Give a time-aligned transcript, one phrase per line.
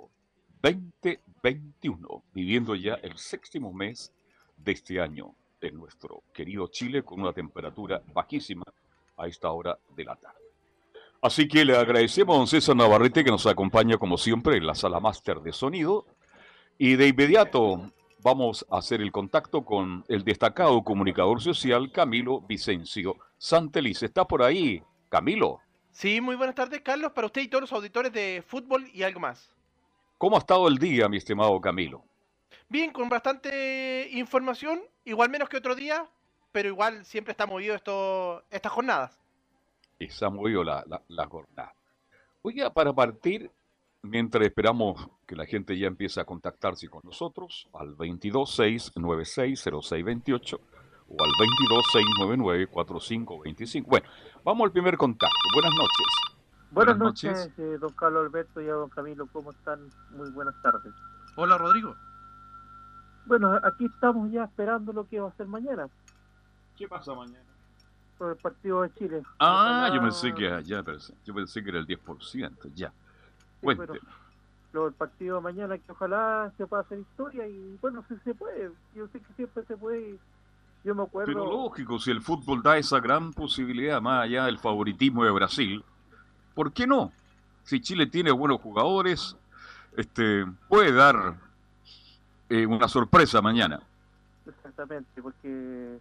[0.62, 4.14] 2021, viviendo ya el séptimo mes
[4.56, 8.64] de este año en nuestro querido Chile con una temperatura bajísima
[9.18, 10.38] a esta hora de la tarde.
[11.20, 14.76] Así que le agradecemos a don César Navarrete que nos acompaña como siempre en la
[14.76, 16.06] sala máster de sonido
[16.78, 17.92] y de inmediato
[18.28, 24.04] vamos a hacer el contacto con el destacado comunicador social Camilo Vicencio Santeliz.
[24.04, 25.62] ¿Está por ahí, Camilo?
[25.92, 29.22] Sí, muy buenas tardes, Carlos, para usted y todos los auditores de fútbol y algo
[29.22, 29.50] más.
[30.18, 32.04] ¿Cómo ha estado el día, mi estimado Camilo?
[32.68, 36.06] Bien, con bastante información, igual menos que otro día,
[36.52, 39.18] pero igual siempre está movido esto, estas jornadas.
[40.00, 41.74] Y se ha movido la, la, jornada.
[42.42, 43.50] Oiga, para partir,
[44.08, 50.60] mientras esperamos que la gente ya empiece a contactarse con nosotros, al 226960628
[51.10, 51.30] o al
[52.68, 53.86] 226994525.
[53.88, 54.08] Bueno,
[54.44, 55.38] vamos al primer contacto.
[55.54, 56.06] Buenas noches.
[56.70, 59.90] Buenas, noches, eh, don Carlos Alberto y don Camilo, ¿cómo están?
[60.12, 60.94] Muy buenas tardes.
[61.38, 61.96] Hola, Rodrigo.
[63.26, 65.88] Bueno, aquí estamos ya esperando lo que va a ser mañana.
[66.76, 67.46] ¿Qué pasa mañana?
[68.18, 69.22] Por el partido de Chile.
[69.40, 72.92] Ah, yo pensé que ya, yo pensé que era el 10%, ya.
[73.62, 74.00] Cuente.
[74.74, 78.72] el partido de mañana que ojalá se pueda hacer historia y bueno, si se puede.
[78.96, 80.18] Yo sé que siempre se puede.
[80.84, 81.34] Yo me acuerdo.
[81.34, 85.84] Pero lógico, si el fútbol da esa gran posibilidad, más allá del favoritismo de Brasil,
[86.54, 87.12] ¿por qué no?
[87.64, 89.36] Si Chile tiene buenos jugadores,
[89.98, 91.36] este, puede dar
[92.50, 93.82] eh, una sorpresa mañana.
[94.46, 96.00] Exactamente, porque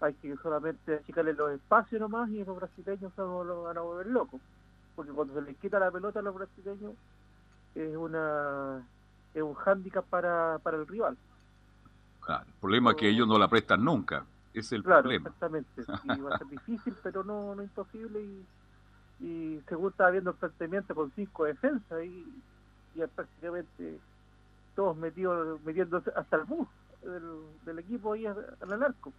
[0.00, 4.40] hay que solamente achicarle los espacios nomás y los brasileños se van a volver locos.
[4.94, 6.94] Porque cuando se les quita la pelota a los brasileños
[7.74, 8.86] es una
[9.32, 11.16] es un hándicap para, para el rival.
[12.20, 15.28] Claro, el problema es que ellos no la prestan nunca, es el claro, problema.
[15.28, 18.46] Exactamente, y va a ser difícil, pero no, no imposible y
[19.20, 22.42] y según estaba viendo el planteamiento con cinco defensas y,
[22.94, 23.98] y prácticamente
[24.74, 26.68] todos metidos metiéndose hasta el bus
[27.64, 29.12] del, equipo ahí al arco.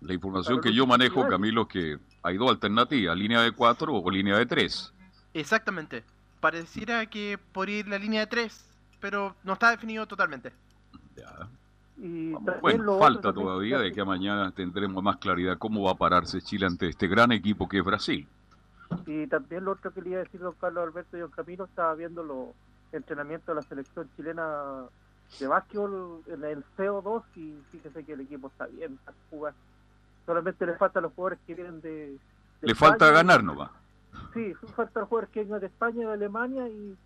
[0.00, 4.10] La información que yo manejo, Camilo, es que hay dos alternativas, línea de cuatro o
[4.10, 4.92] línea de tres.
[5.32, 6.04] Exactamente.
[6.40, 8.64] Pareciera que por ir la línea de tres,
[9.00, 10.52] pero no está definido totalmente.
[11.16, 11.48] Ya.
[11.98, 16.66] Y bueno, falta todavía de que mañana tendremos más claridad cómo va a pararse Chile
[16.66, 18.28] ante este gran equipo que es Brasil.
[19.06, 21.64] Y también lo otro que le iba a decir don Carlos Alberto y don Camilo,
[21.64, 22.48] estaba viendo los
[22.92, 24.84] entrenamientos de la selección chilena
[25.40, 29.54] de básquetbol en el CO2 y fíjese que el equipo está bien para jugar.
[30.26, 32.18] Solamente le falta a los jugadores que vienen de...
[32.60, 33.70] le falta ganar nomás.
[34.34, 36.96] Sí, falta los jugadores que vienen de España, de Alemania y,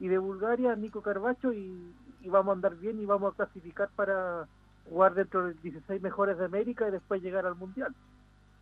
[0.00, 3.88] y de Bulgaria, Nico Carbacho, y, y vamos a andar bien y vamos a clasificar
[3.94, 4.46] para
[4.90, 7.94] jugar dentro de los 16 mejores de América y después llegar al Mundial.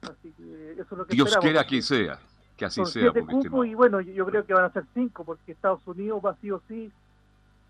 [0.02, 2.18] Así que eso es lo que Dios quiera que sea
[2.56, 3.10] que así sea.
[3.12, 6.36] Siete cupos y bueno, yo, creo que van a ser cinco porque Estados Unidos va
[6.40, 6.90] sí o sí,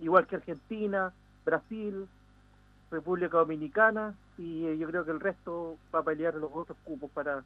[0.00, 1.12] igual que Argentina,
[1.44, 2.06] Brasil,
[2.94, 7.10] República Dominicana y eh, yo creo que el resto va a pelear los otros cupos
[7.10, 7.42] para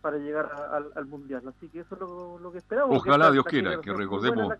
[0.00, 0.50] para llegar
[0.94, 1.42] al, mundial.
[1.48, 2.00] Así que eso es
[2.40, 2.96] lo, que esperamos.
[2.96, 4.54] Ojalá Dios quiera que recordemos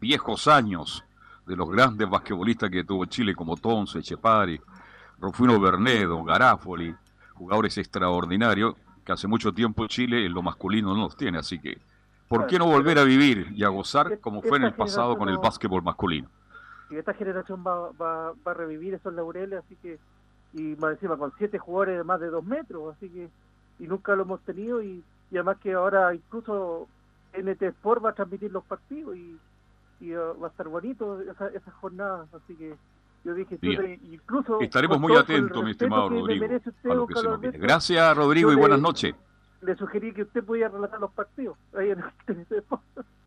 [0.00, 1.04] viejos años
[1.46, 4.60] de los grandes basquetbolistas que tuvo Chile como Tonce, Chepari,
[5.18, 6.94] Rufino Bernedo, Garafoli,
[7.34, 11.78] jugadores extraordinarios que hace mucho tiempo Chile en lo masculino no los tiene, así que
[12.28, 15.28] ¿por qué no volver a vivir y a gozar como fue en el pasado con
[15.30, 16.28] el básquetbol masculino?
[16.90, 19.98] Y esta generación va, va, va a revivir esos laureles, así que,
[20.54, 23.28] y más encima con siete jugadores de más de dos metros, así que,
[23.78, 26.88] y nunca lo hemos tenido, y, y además que ahora incluso
[27.34, 29.38] NT Sport va a transmitir los partidos y,
[30.00, 32.74] y uh, va a estar bonito esa, esas jornadas, así que
[33.24, 34.00] Yo dije, Bien.
[34.10, 34.60] incluso...
[34.60, 37.32] Estaremos muy atentos, mi estimado me Rodrigo, merece usted, a lo don que se Carlos
[37.32, 37.56] nos viene.
[37.56, 39.14] Alberto, Gracias, Rodrigo, yo y buenas noches.
[39.60, 41.58] Le sugerí que usted podía relatar los partidos.
[41.76, 42.64] Ahí en el-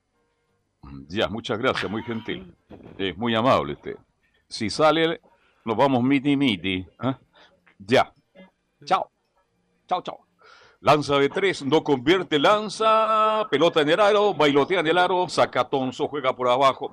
[1.08, 2.56] Ya, muchas gracias, muy gentil.
[2.98, 3.98] Es muy amable usted.
[4.48, 5.22] Si sale,
[5.66, 6.86] nos vamos miti miti.
[7.00, 7.18] ¿ah?
[7.78, 8.12] Ya.
[8.86, 9.10] Chao.
[9.88, 10.20] Chao, chao.
[10.80, 15.70] Lanza de tres, no convierte, lanza, pelota en el aro, bailotea en el aro, saca
[15.70, 16.92] Tonzo, juega por abajo.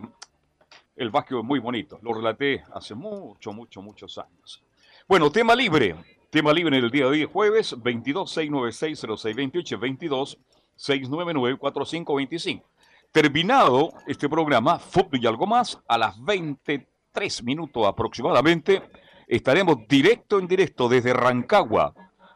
[0.94, 4.62] El básquet es muy bonito, lo relaté hace mucho, mucho, muchos años.
[5.06, 5.96] Bueno, tema libre.
[6.28, 10.38] Tema libre en el día de hoy, jueves 22 696 0628 22
[10.76, 12.68] 699 4525.
[13.12, 18.82] Terminado este programa, fútbol y algo más, a las 23 minutos aproximadamente,
[19.26, 21.94] estaremos directo en directo desde Rancagua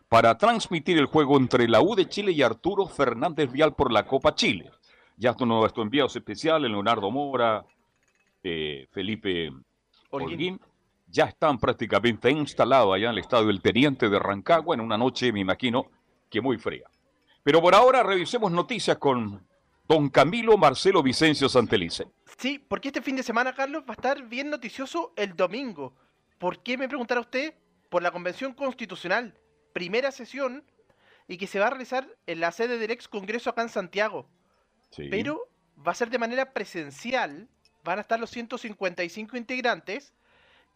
[0.09, 4.07] para transmitir el juego entre la U de Chile y Arturo Fernández Vial por la
[4.07, 4.71] Copa Chile.
[5.17, 7.65] Ya están nuestros enviados especiales, Leonardo Mora,
[8.43, 9.53] eh, Felipe
[10.11, 10.59] Holguín.
[11.07, 15.33] Ya están prácticamente instalados allá en el estadio del Teniente de Rancagua en una noche,
[15.33, 15.87] me imagino,
[16.31, 16.89] que muy fría.
[17.43, 19.47] Pero por ahora revisemos noticias con
[19.89, 22.07] don Camilo Marcelo Vicencio Santelice.
[22.39, 25.95] Sí, porque este fin de semana, Carlos, va a estar bien noticioso el domingo.
[26.39, 27.55] ¿Por qué me preguntará usted?
[27.89, 29.39] Por la Convención Constitucional,
[29.73, 30.65] primera sesión,
[31.29, 34.29] y que se va a realizar en la sede del ex Congreso acá en Santiago.
[34.91, 35.09] Sí.
[35.11, 35.49] Pero
[35.87, 37.49] va a ser de manera presencial,
[37.85, 40.15] van a estar los 155 integrantes,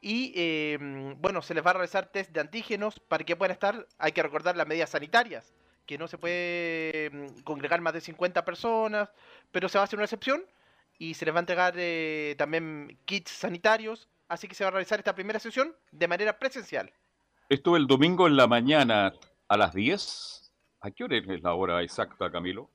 [0.01, 0.79] y eh,
[1.19, 4.23] bueno, se les va a realizar test de antígenos para que puedan estar, hay que
[4.23, 5.55] recordar las medidas sanitarias,
[5.87, 9.11] que no se puede mm, congregar más de 50 personas,
[9.51, 10.45] pero se va a hacer una excepción
[10.99, 14.73] y se les va a entregar eh, también kits sanitarios, así que se va a
[14.73, 16.93] realizar esta primera sesión de manera presencial.
[17.49, 19.13] Esto el domingo en la mañana
[19.49, 20.53] a las 10.
[20.81, 22.71] ¿A qué hora es la hora exacta, Camilo?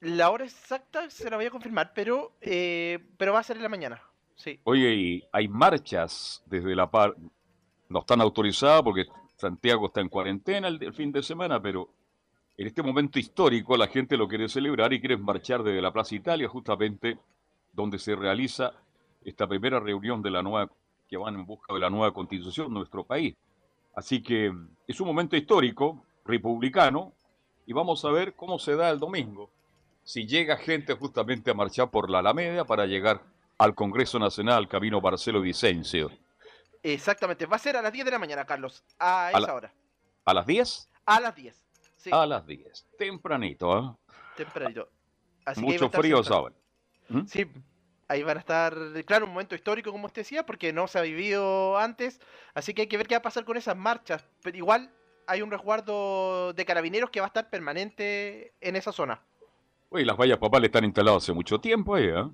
[0.00, 3.64] La hora exacta se la voy a confirmar, pero, eh, pero va a ser en
[3.64, 4.02] la mañana.
[4.36, 4.60] Sí.
[4.64, 7.16] Oye, y hay marchas desde la par.
[7.88, 9.06] No están autorizadas porque
[9.36, 11.90] Santiago está en cuarentena el, el fin de semana, pero
[12.58, 16.14] en este momento histórico la gente lo quiere celebrar y quiere marchar desde la Plaza
[16.16, 17.16] Italia, justamente
[17.72, 18.72] donde se realiza
[19.24, 20.70] esta primera reunión de la nueva
[21.08, 23.34] que van en busca de la nueva constitución de nuestro país.
[23.94, 24.52] Así que
[24.86, 27.12] es un momento histórico, republicano,
[27.64, 29.50] y vamos a ver cómo se da el domingo.
[30.04, 33.22] Si llega gente justamente a marchar por la Alameda para llegar
[33.58, 36.10] al Congreso Nacional Camino Marcelo Vicencio.
[36.82, 39.54] Exactamente, va a ser a las 10 de la mañana, Carlos, a A esa la-
[39.54, 39.72] hora.
[40.24, 40.88] ¿A las 10?
[41.06, 41.64] A las 10.
[41.98, 42.86] Sí, A las 10.
[42.96, 43.96] Tempranito, a
[45.56, 46.54] Mucho frío saben.
[47.08, 47.26] ¿Mm?
[47.26, 47.46] Sí,
[48.06, 48.74] ahí van a estar,
[49.04, 52.20] claro, un momento histórico, como usted decía, porque no se ha vivido antes,
[52.54, 54.24] así que hay que ver qué va a pasar con esas marchas.
[54.42, 54.90] Pero igual
[55.26, 59.20] hay un resguardo de carabineros que va a estar permanente en esa zona.
[59.90, 62.30] Oye, las vallas papales están instaladas hace mucho tiempo ahí, ¿ah?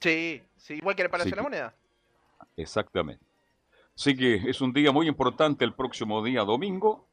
[0.00, 1.74] Sí, sí, igual que en el Palacio de la Moneda.
[2.56, 3.24] Exactamente.
[3.94, 7.07] Así que es un día muy importante el próximo día domingo.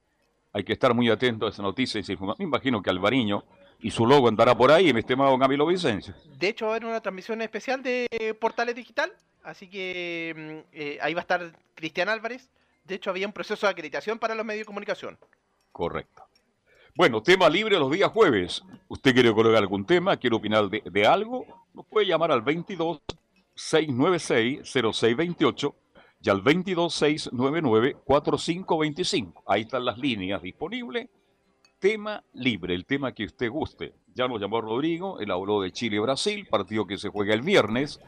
[0.55, 2.03] Hay que estar muy atento a esa noticia y.
[2.39, 3.43] Me imagino que Alvariño
[3.81, 6.13] y su logo andará por ahí, mi estimado Camilo Vicencio.
[6.39, 9.11] De hecho, va a haber una transmisión especial de Portales Digital,
[9.43, 12.49] así que mm, eh, ahí va a estar Cristian Álvarez.
[12.85, 15.17] De hecho, había un proceso de acreditación para los medios de comunicación.
[15.73, 16.23] Correcto.
[16.95, 18.63] Bueno, tema libre los días jueves.
[18.87, 20.15] ¿Usted quiere colocar algún tema?
[20.15, 21.45] ¿Quiere opinar de, de algo?
[21.73, 23.01] Nos puede llamar al 22
[23.55, 25.75] 696 0628
[26.25, 29.43] y al 22 699 4525.
[29.45, 31.07] Ahí están las líneas disponibles.
[31.77, 33.93] Tema libre, el tema que usted guste.
[34.15, 37.99] Ya nos llamó Rodrigo, él habló de Chile-Brasil, partido que se juega el viernes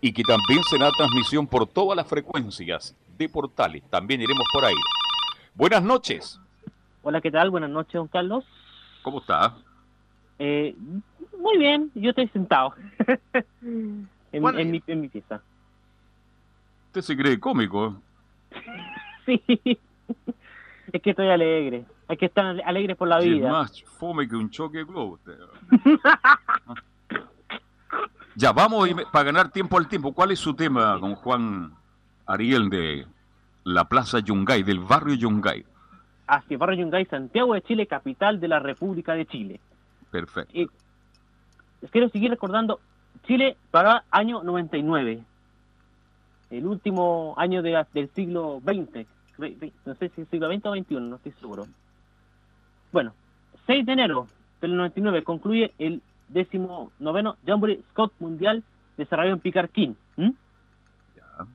[0.00, 3.82] y que también será transmisión por todas las frecuencias de portales.
[3.90, 4.76] También iremos por ahí.
[5.54, 6.40] Buenas noches.
[7.02, 7.50] Hola, ¿qué tal?
[7.50, 8.44] Buenas noches, don Carlos.
[9.02, 9.58] ¿Cómo está?
[10.38, 10.74] Eh,
[11.36, 12.72] muy bien, yo estoy sentado
[13.62, 14.08] en,
[14.40, 15.42] Bueno, en mi, en mi pieza.
[16.98, 18.00] Usted se cree cómico.
[19.26, 19.42] Sí,
[20.90, 21.84] es que estoy alegre.
[22.08, 23.50] Hay que estar ale- alegre por la Y es vida.
[23.52, 25.12] más fome que un choque de globo.
[25.16, 25.38] usted.
[28.34, 30.14] ya, vamos para ganar tiempo al tiempo.
[30.14, 31.72] ¿Cuál es su tema, don Juan
[32.24, 33.06] Ariel, de
[33.64, 35.66] la Plaza Yungay, del barrio Yungay?
[36.26, 39.60] Hacia Barrio Yungay, Santiago de Chile, capital de la República de Chile.
[40.10, 40.52] Perfecto.
[40.54, 40.68] Eh,
[41.92, 42.80] quiero seguir recordando,
[43.26, 45.22] Chile para año 99,
[46.50, 49.06] el último año de del siglo XX,
[49.84, 51.66] no sé si siglo XX o XXI, no estoy seguro.
[52.92, 53.12] Bueno,
[53.66, 54.26] 6 de enero
[54.60, 56.90] del 99 concluye el 19
[57.46, 58.64] Jamboree Scout Mundial
[58.96, 59.96] desarrollado en Picarquín.
[60.16, 60.34] ¿m?
[61.16, 61.46] Ya.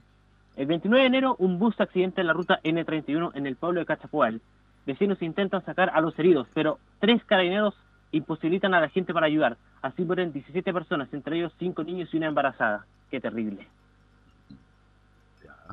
[0.55, 3.85] El 29 de enero, un bus accidenta en la ruta N31 en el pueblo de
[3.85, 4.41] Cachapual.
[4.85, 7.75] Vecinos intentan sacar a los heridos, pero tres carabineros
[8.11, 9.57] imposibilitan a la gente para ayudar.
[9.81, 12.85] Así mueren 17 personas, entre ellos 5 niños y una embarazada.
[13.09, 13.67] Qué terrible.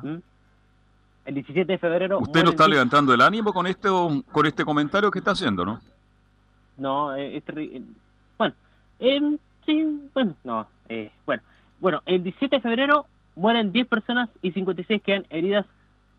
[0.03, 0.17] ¿Mm?
[1.25, 2.19] El 17 de febrero.
[2.19, 3.89] Usted no está levantando el ánimo con este,
[4.31, 5.79] con este comentario que está haciendo, ¿no?
[6.77, 7.81] No, eh, es eh,
[8.37, 8.55] Bueno,
[8.99, 10.67] em, sí, bueno, no.
[10.89, 11.43] eh, bueno,
[11.79, 13.05] bueno, el 17 de febrero
[13.35, 15.65] mueren 10 personas y 56 quedan heridas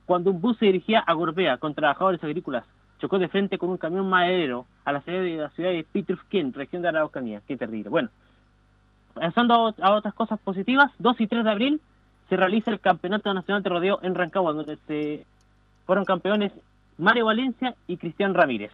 [0.07, 2.65] cuando un bus se dirigía a Gorbea con trabajadores agrícolas.
[3.01, 6.53] Chocó de frente con un camión maderero a la salida de la ciudad de Petrufquén,
[6.53, 7.43] región de Araucanía.
[7.49, 7.91] Qué terrible.
[7.91, 8.09] Bueno,
[9.15, 11.81] pasando a otras cosas positivas, 2 y 3 de abril
[12.33, 15.27] se realiza el Campeonato Nacional de Rodeo en Rancagua, donde se
[15.85, 16.51] fueron campeones
[16.97, 18.73] Mario Valencia y Cristian Ramírez.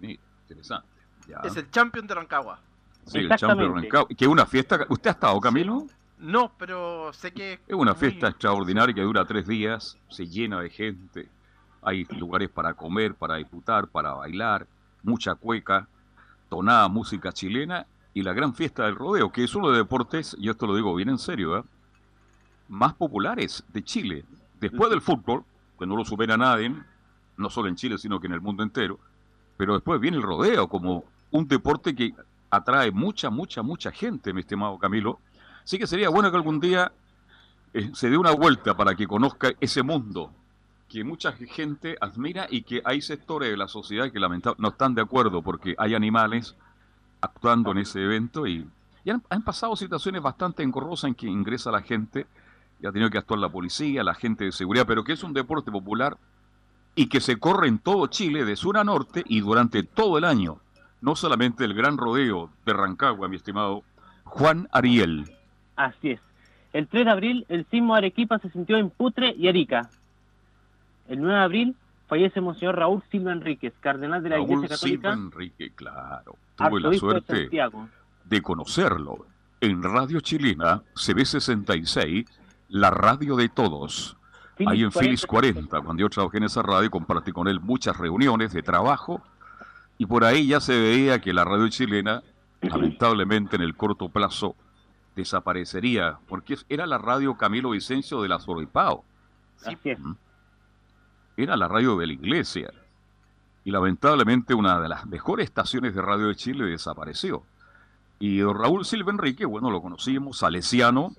[0.00, 0.86] Mira, interesante.
[1.26, 1.38] Ya.
[1.42, 2.60] Es el champion de Rancagua.
[3.06, 3.64] Sí, el Exactamente.
[3.64, 4.08] Champion Rancagua.
[4.16, 4.86] Que es una fiesta.
[4.88, 5.88] ¿Usted ha estado, Camilo?
[6.18, 7.54] No, pero sé que...
[7.66, 11.28] Es una muy- fiesta extraordinaria que dura tres días, se llena de gente,
[11.82, 14.68] hay lugares para comer, para disputar, para bailar,
[15.02, 15.88] mucha cueca,
[16.48, 17.84] tonada, música chilena
[18.14, 20.94] y la gran fiesta del rodeo, que es uno de deportes, y esto lo digo
[20.94, 21.62] bien en serio, ¿eh?
[22.70, 24.24] Más populares de Chile.
[24.60, 25.44] Después del fútbol,
[25.78, 26.74] que no lo supera nadie,
[27.36, 28.98] no solo en Chile, sino que en el mundo entero,
[29.56, 32.14] pero después viene el rodeo como un deporte que
[32.50, 35.18] atrae mucha, mucha, mucha gente, mi estimado Camilo.
[35.62, 36.92] Así que sería bueno que algún día
[37.74, 40.32] eh, se dé una vuelta para que conozca ese mundo
[40.88, 44.94] que mucha gente admira y que hay sectores de la sociedad que lamentablemente no están
[44.94, 46.56] de acuerdo porque hay animales
[47.20, 48.66] actuando en ese evento y,
[49.04, 52.26] y han, han pasado situaciones bastante engorrosas en que ingresa la gente
[52.82, 55.32] y ha tenido que actuar la policía, la gente de seguridad, pero que es un
[55.32, 56.16] deporte popular
[56.94, 60.24] y que se corre en todo Chile de sur a norte y durante todo el
[60.24, 60.58] año.
[61.00, 63.82] No solamente el gran rodeo de Rancagua, mi estimado
[64.24, 65.30] Juan Ariel.
[65.76, 66.20] Así es.
[66.72, 69.90] El 3 de abril, el sismo de Arequipa se sintió en Putre y Arica.
[71.08, 75.02] El 9 de abril, fallece Monseñor Raúl Silva Enríquez, cardenal de la Raúl Iglesia Silva
[75.02, 76.36] Católica, Enrique, claro.
[76.56, 77.88] Tuve la de suerte Santiago.
[78.24, 79.26] de conocerlo.
[79.60, 82.26] En Radio Chilena, CB66,
[82.70, 84.16] la radio de todos.
[84.66, 88.52] Ahí en Phyllis 40, cuando yo trabajé en esa radio, compartí con él muchas reuniones
[88.52, 89.22] de trabajo
[89.96, 92.22] y por ahí ya se veía que la radio chilena,
[92.60, 94.54] lamentablemente en el corto plazo,
[95.16, 99.04] desaparecería, porque era la radio Camilo Vicencio de la Sorripao,
[99.64, 99.98] Así es.
[101.36, 102.70] era la radio de la iglesia.
[103.64, 107.44] Y lamentablemente una de las mejores estaciones de radio de Chile desapareció.
[108.18, 111.14] Y don Raúl Silva Enrique, bueno, lo conocimos, salesiano,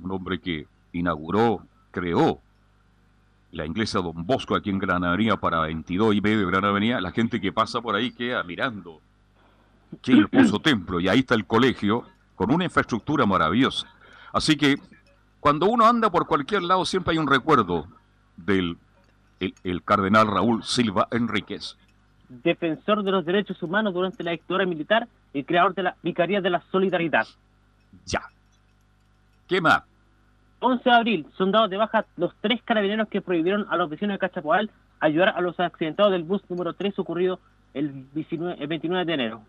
[0.00, 2.40] un hombre que inauguró, creó
[3.52, 7.00] la iglesia Don Bosco aquí en Gran Avenida para 22 y medio de Gran Avenida.
[7.00, 9.00] La gente que pasa por ahí queda mirando.
[10.02, 11.00] Qué hermoso templo.
[11.00, 13.86] Y ahí está el colegio con una infraestructura maravillosa.
[14.32, 14.76] Así que
[15.40, 17.86] cuando uno anda por cualquier lado siempre hay un recuerdo
[18.36, 18.76] del
[19.40, 21.76] el, el cardenal Raúl Silva Enríquez.
[22.28, 26.50] Defensor de los derechos humanos durante la dictadura militar y creador de la Vicaría de
[26.50, 27.26] la Solidaridad.
[28.06, 28.22] Ya.
[29.46, 29.82] ¿Qué más?
[30.64, 34.14] 11 de abril, son dados de baja los tres carabineros que prohibieron a los vecinos
[34.14, 37.38] de Cachapoal ayudar a los accidentados del bus número 3 ocurrido
[37.74, 39.42] el 19 el 29 de enero.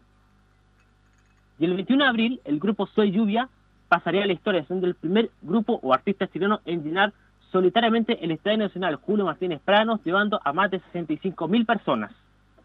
[1.57, 3.47] Y el 21 de abril, el grupo Soy Lluvia
[3.87, 7.13] pasaría a la historia siendo el primer grupo o artista chileno en llenar
[7.51, 12.11] solitariamente el Estadio Nacional Julio Martínez Pranos, llevando a más de 65 mil personas.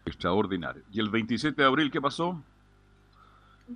[0.05, 0.83] Extraordinario.
[0.91, 2.41] ¿Y el 27 de abril qué pasó?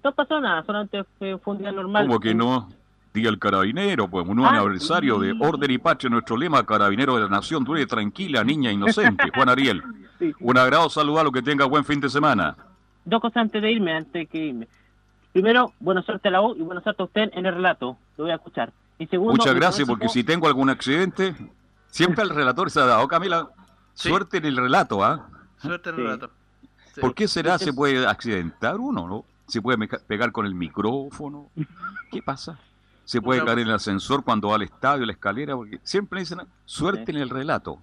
[0.04, 2.08] No pasó nada, solamente fue, fue un día normal.
[2.08, 2.68] ¿Cómo que no?
[3.16, 5.34] Día el carabinero, pues un Ah, aniversario de.
[5.40, 9.32] Orden y Patria, nuestro lema, carabinero de la nación, dure tranquila, niña inocente.
[9.34, 9.82] Juan Ariel,
[10.20, 10.34] Sí.
[10.42, 12.58] un agrado saludarlo, que tenga buen fin de semana.
[13.06, 14.68] Dos cosas antes de irme, antes que irme.
[15.32, 17.98] Primero, buena suerte a la U y buena suerte a usted en el relato.
[18.18, 18.74] Lo voy a escuchar.
[19.00, 21.36] Y segundo, Muchas gracias, porque si tengo algún accidente,
[21.88, 23.48] siempre el relator se ha dado, Camila,
[23.94, 24.10] Sí.
[24.10, 25.28] suerte en el relato, ¿ah?
[25.62, 26.02] Suerte en Sí.
[26.02, 26.30] el relato.
[26.94, 27.00] Sí.
[27.02, 27.58] ¿Por qué será?
[27.58, 29.24] ¿Se puede accidentar uno, no?
[29.48, 31.48] ¿Se puede pegar con el micrófono?
[32.12, 32.58] ¿Qué pasa?
[33.06, 35.56] ¿Se puede caer en el ascensor cuando va al estadio, la escalera?
[35.56, 37.80] Porque siempre dicen, suerte en el relato.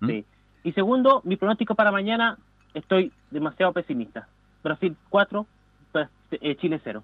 [0.00, 0.06] ¿Mm?
[0.08, 0.24] Sí.
[0.64, 2.38] Y segundo, mi pronóstico para mañana,
[2.74, 4.28] estoy demasiado pesimista.
[4.62, 5.46] Brasil 4,
[5.94, 7.02] Bra- eh, Chile 0.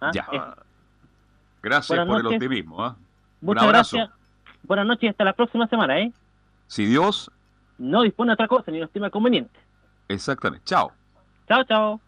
[0.00, 0.10] ¿Ah?
[0.12, 0.26] Ya.
[0.32, 0.40] Eh,
[1.62, 2.36] Gracias Buenas por el noches.
[2.36, 2.84] optimismo.
[2.84, 2.96] ¿ah?
[3.40, 3.96] muchas abrazo.
[3.96, 4.18] gracias.
[4.62, 6.12] Buenas noches y hasta la próxima semana, ¿eh?
[6.66, 7.30] Si Dios,
[7.78, 9.58] No dispone de otra cosa ni lo estima conveniente.
[10.08, 10.64] exactamente.
[10.64, 10.92] Chao.
[11.48, 12.00] Chao, chao.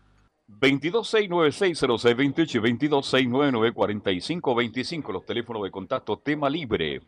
[0.49, 7.03] 226960628 y 226994525, los teléfonos de contacto, tema libre.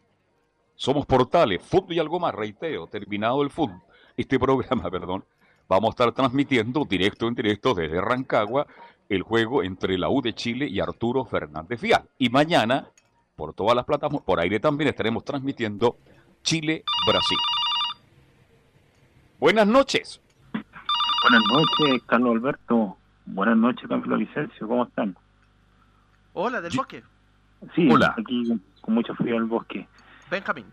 [0.75, 3.81] Somos portales, fútbol y algo más, reitero, terminado el fútbol.
[4.17, 5.25] Este programa, perdón,
[5.69, 8.67] vamos a estar transmitiendo directo en directo desde Rancagua
[9.09, 12.09] el juego entre la U de Chile y Arturo Fernández Vial.
[12.19, 12.89] Y mañana,
[13.35, 15.97] por todas las plataformas, por aire también estaremos transmitiendo
[16.43, 17.39] Chile-Brasil.
[19.41, 20.21] Buenas noches.
[20.53, 23.00] Buenas noches, Carlos Alberto.
[23.33, 24.67] Buenas noches, Camilo Vicencio.
[24.69, 25.17] ¿Cómo están?
[26.33, 27.03] Hola, del bosque.
[27.75, 28.15] Sí, Hola.
[28.19, 29.87] aquí con mucho frío en el bosque.
[30.31, 30.67] Benjamín.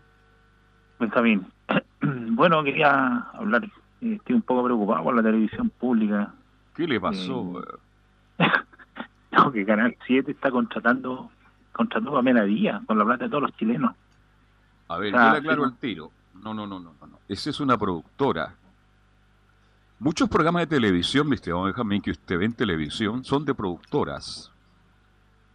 [0.98, 1.46] Benjamín,
[2.02, 3.64] Bueno, quería hablar,
[4.00, 6.32] eh, estoy un poco preocupado por la televisión pública.
[6.74, 7.62] ¿Qué le pasó?
[8.38, 8.46] Eh,
[9.32, 11.30] no, que Canal 7 está contratando,
[11.72, 13.94] contratando a Mena Díaz con la plata de todos los chilenos.
[14.88, 15.70] A ver, Ah, yo le aclaro sí.
[15.72, 16.10] el tiro.
[16.42, 17.18] No, no, no, no, no.
[17.28, 18.54] Esa es una productora.
[20.00, 24.52] Muchos programas de televisión, mi estimado Benjamín, que usted ve en televisión, son de productoras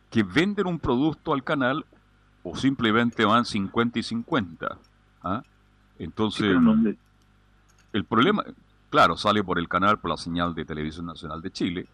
[0.10, 1.86] que venden un producto al canal
[2.44, 4.78] o simplemente van 50 y 50.
[5.24, 5.42] ¿ah?
[5.98, 6.76] Entonces, no,
[7.94, 8.44] el problema,
[8.90, 11.88] claro, sale por el canal, por la señal de Televisión Nacional de Chile,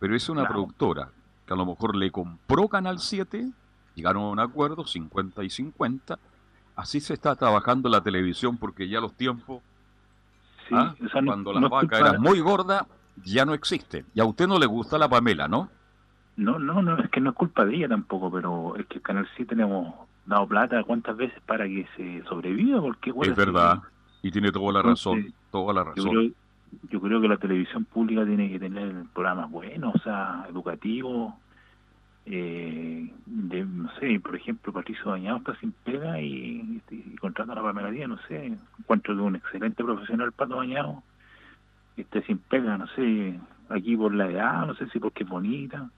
[0.00, 0.54] pero es una Claro.
[0.54, 1.08] productora
[1.46, 3.50] que a lo mejor le compró Canal 7,
[3.94, 6.18] llegaron a un acuerdo, 50 y 50.
[6.74, 9.62] Así se está trabajando la televisión porque ya los tiempos,
[10.72, 11.20] sí, ¿ah?
[11.20, 12.86] no- cuando la no es vaca culpa- era muy gorda,
[13.24, 14.06] ya no existen.
[14.14, 15.68] Y a usted no le gusta la Pamela, ¿no?
[16.36, 19.02] No, no, no, es que no es culpa de ella tampoco, pero es que el
[19.02, 23.36] Canal 7 le hemos dado plata cuántas veces para que se sobreviva, porque bueno, es
[23.36, 23.80] verdad.
[24.22, 26.10] Y tiene toda la razón, Entonces, toda la Yo razón.
[26.10, 26.30] creo,
[26.90, 31.34] yo creo que la televisión pública tiene que tener programas buenos, o sea, educativos.
[32.24, 37.56] Eh, de, no sé, por ejemplo, Patricio Bañado está sin pega y, y, contrata a
[37.56, 38.56] la Pamela Díaz, no sé.
[38.78, 41.02] Encuentro que un excelente profesional, Pato Bañado,
[41.96, 43.38] esté sin pega, no sé,
[43.68, 45.90] aquí por la edad, no sé si porque es bonita,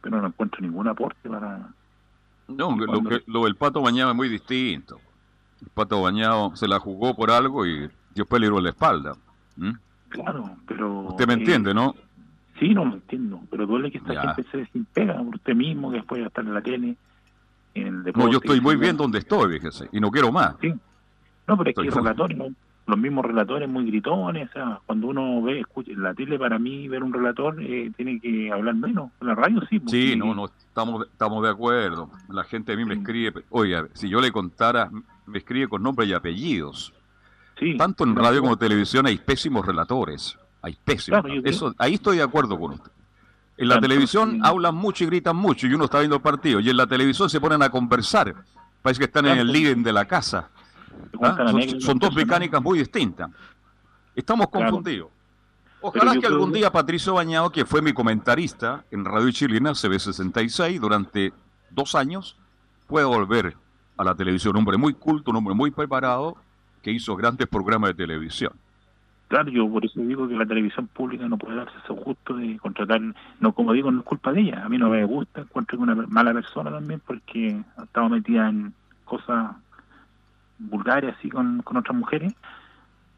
[0.00, 1.68] pero no encuentro ningún aporte para.
[2.48, 5.00] No, lo, que, lo del pato bañado es muy distinto.
[5.60, 9.14] El pato bañado se la jugó por algo y después le dio la espalda.
[9.56, 9.72] ¿Mm?
[10.10, 11.00] Claro, pero.
[11.08, 11.94] Usted me eh, entiende, ¿no?
[12.58, 14.34] Sí, no lo entiendo, pero duele que esta Ya.
[14.34, 16.96] gente se sin pega por usted mismo, que después va a estar en la tele,
[17.74, 18.26] en el deporte.
[18.26, 20.56] No, yo estoy que muy bien donde estoy, fíjese, y no quiero más.
[20.60, 20.72] Sí.
[21.48, 22.46] No, pero es que Estoy muy- relatores, ¿no?
[22.88, 26.56] los mismos relatores muy gritones, o sea, cuando uno ve, escucha, en la tele para
[26.56, 29.80] mí ver un relator eh, tiene que hablar menos, en la radio sí.
[29.80, 32.10] porque- Sí, no, no, estamos, estamos de acuerdo.
[32.28, 33.00] La gente a mí me Sí.
[33.00, 34.88] escribe, oiga, si yo le contara,
[35.26, 36.94] me escribe con nombre y apellidos.
[37.58, 38.40] Sí, Tanto en sí, radio sí.
[38.40, 40.38] como en televisión hay pésimos relatores.
[40.66, 41.22] Hay pésimos.
[41.22, 42.90] Claro, Eso, ahí estoy de acuerdo con usted.
[43.56, 46.58] En la Claro, televisión hablan mucho y gritan mucho y uno está viendo el partido.
[46.58, 48.34] Y en la televisión se ponen a conversar.
[48.82, 50.50] Parece que están en el living de la casa.
[51.22, 51.52] ¿ah?
[51.78, 53.30] Son, dos mecánicas muy distintas.
[54.16, 55.08] Estamos confundidos.
[55.80, 61.32] Ojalá que algún día Patricio Bañado, que fue mi comentarista en Radio Chilena CB66 durante
[61.70, 62.36] dos años,
[62.88, 63.56] pueda volver
[63.96, 64.56] a la televisión.
[64.56, 66.36] Un hombre muy culto, un hombre muy preparado,
[66.82, 68.52] que hizo grandes programas de televisión.
[69.28, 72.58] Claro, yo por eso digo que la televisión pública no puede darse ese gusto de
[72.58, 73.00] contratar,
[73.40, 75.82] no como digo, no es culpa de ella, a mí no me gusta, encuentro que
[75.82, 78.72] una mala persona también porque ha estado metida en
[79.04, 79.50] cosas
[80.58, 82.34] vulgares así con, con otras mujeres,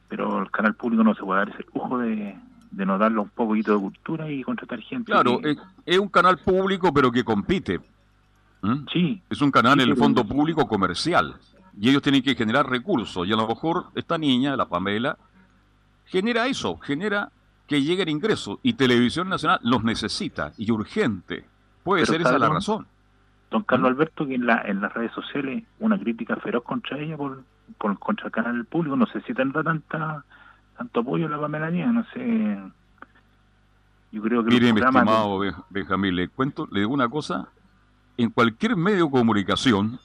[0.08, 2.36] pero el canal público no se puede dar ese lujo de,
[2.70, 5.12] de no darle un poquito de cultura y contratar gente.
[5.12, 7.80] Claro, que- es, es un canal público, pero que compite.
[8.62, 8.86] ¿Mm?
[8.92, 11.36] sí, Es un canal Sí, en el fondo público comercial.
[11.80, 13.24] Y ellos tienen que generar recursos.
[13.28, 15.16] Y a lo mejor esta niña, la Pamela,
[16.08, 17.30] genera eso, genera
[17.66, 18.58] que lleguen ingresos.
[18.62, 21.44] Y Televisión Nacional los necesita y urgente.
[21.84, 22.86] Puede Pero ser esa ¿sabe la razón.
[23.50, 23.92] don Carlos ¿Mm?
[23.92, 27.42] Alberto, que en, la, en las redes sociales una crítica feroz contra ella por,
[27.78, 30.24] por contra el canal público, no sé si tendrá tanta
[30.76, 32.58] tanto apoyo la Pamela no sé.
[34.12, 37.48] Yo creo que Mire, mi estimado Ben- Benjamín, le cuento, le digo una cosa.
[38.16, 39.98] En cualquier medio de comunicación,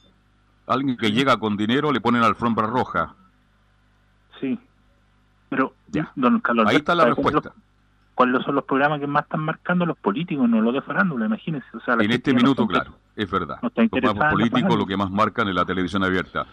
[0.68, 3.16] alguien que llega con dinero le ponen alfombra roja.
[4.42, 4.60] Sí.
[5.56, 6.12] Pero, Ya.
[6.16, 7.50] don Carlos Ahí está la ¿sabe cuáles respuesta.
[7.52, 7.74] son los-
[8.16, 11.26] ¿Cuáles son los programas que más están marcando los políticos, no los de farándula?
[11.26, 11.66] Imagínense.
[11.76, 13.58] O sea, la En este no minuto, está- claro, es verdad.
[13.62, 16.46] no Los programas políticos lo que más marcan en la televisión abierta.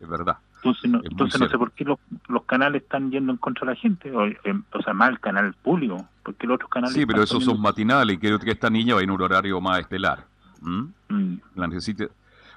[0.00, 0.36] Es verdad.
[0.56, 3.66] Entonces, no, Es entonces no sé por qué los, los canales están yendo en contra
[3.66, 6.94] de la gente, o, o sea, más el canal público, porque los otros canales...
[6.94, 9.78] Sí, pero esos son matinales y creo que esta niña va en un horario más
[9.80, 10.24] estelar.
[10.60, 10.84] ¿Mm?
[11.08, 12.08] Mm, La necesite.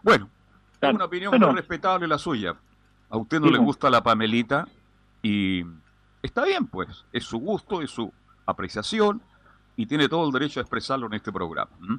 [0.03, 0.29] Bueno,
[0.81, 2.53] es una opinión muy respetable la suya.
[3.09, 3.65] A usted no Sí, le pues.
[3.65, 4.67] gusta la Pamelita
[5.25, 5.65] y
[6.21, 7.03] está bien, pues.
[7.11, 8.13] Es su gusto, es su
[8.45, 9.19] apreciación
[9.75, 11.71] y tiene todo el derecho a expresarlo en este programa.
[11.79, 11.95] ¿Mm?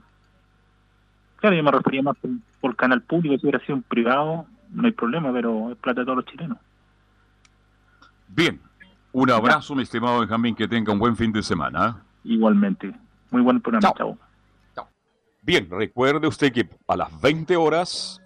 [1.34, 4.86] Claro, yo me refería más por, por canal público, si hubiera sido un privado, no
[4.86, 6.56] hay problema, pero es plata de todos los chilenos.
[8.28, 8.60] Bien,
[9.10, 11.96] un abrazo, mi estimado Benjamín, que tenga un buen fin de semana.
[11.98, 12.30] ¿eh?
[12.32, 12.94] Igualmente.
[13.32, 14.16] Muy buen programa, Chao.
[14.72, 14.88] chao.
[15.42, 18.20] Bien, recuerde usted que a las 20 horas,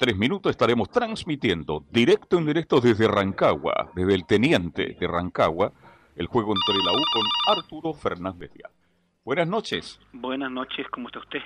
[0.00, 5.72] tres minutos, estaremos transmitiendo directo en directo desde Rancagua, desde el teniente de Rancagua,
[6.16, 8.50] el juego entre la U con Arturo Fernández.
[9.26, 10.00] Buenas noches.
[10.14, 11.40] Buenas noches, ¿cómo está usted?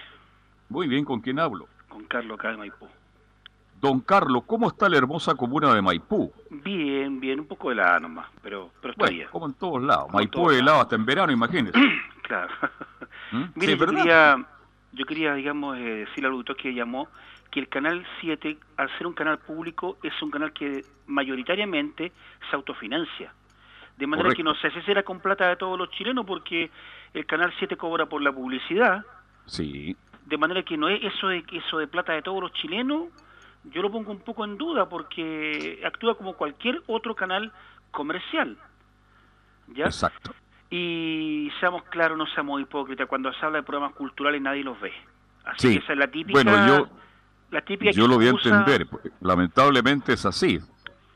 [0.69, 1.67] Muy bien, ¿con quién hablo?
[1.89, 2.87] Con Carlos acá de Maipú.
[3.81, 6.33] Don Carlos, ¿cómo está la hermosa comuna de Maipú?
[6.49, 9.29] Bien, bien, un poco helada nomás, pero, pero está Bueno, bien.
[9.33, 10.05] como en todos lados.
[10.05, 11.77] Como Maipú es helado hasta en verano, imagínese.
[12.23, 12.55] Claro.
[13.33, 13.45] ¿Mm?
[13.57, 13.99] Mire, Sí, yo ¿verdad?
[13.99, 14.47] quería,
[14.93, 17.09] yo quería, digamos, eh, decirle al auditor que llamó
[17.55, 22.11] que el canal 7, al ser un canal público, es un canal que mayoritariamente
[22.51, 23.33] se autofinancia.
[23.97, 24.39] De manera Correcto.
[24.39, 26.69] que no sé si será con plata de todos los chilenos, porque
[27.13, 29.05] el canal 7 cobra por la publicidad,
[29.47, 33.05] Sí, de manera que no es eso de eso de plata de todos los chilenos,
[33.71, 37.53] yo lo pongo un poco en duda porque actúa como cualquier otro canal
[37.93, 38.59] comercial.
[39.69, 39.85] ¿Ya?
[39.85, 40.35] exacto.
[40.71, 44.93] Y seamos claros, no seamos hipócritas, cuando se habla de programas culturales nadie los ve.
[45.45, 45.79] Así Sí.
[45.79, 46.89] que esa es la típica Bueno, yo-
[47.55, 48.87] la típica Yo lo voy a entender.
[48.87, 50.61] porque Lamentablemente es así.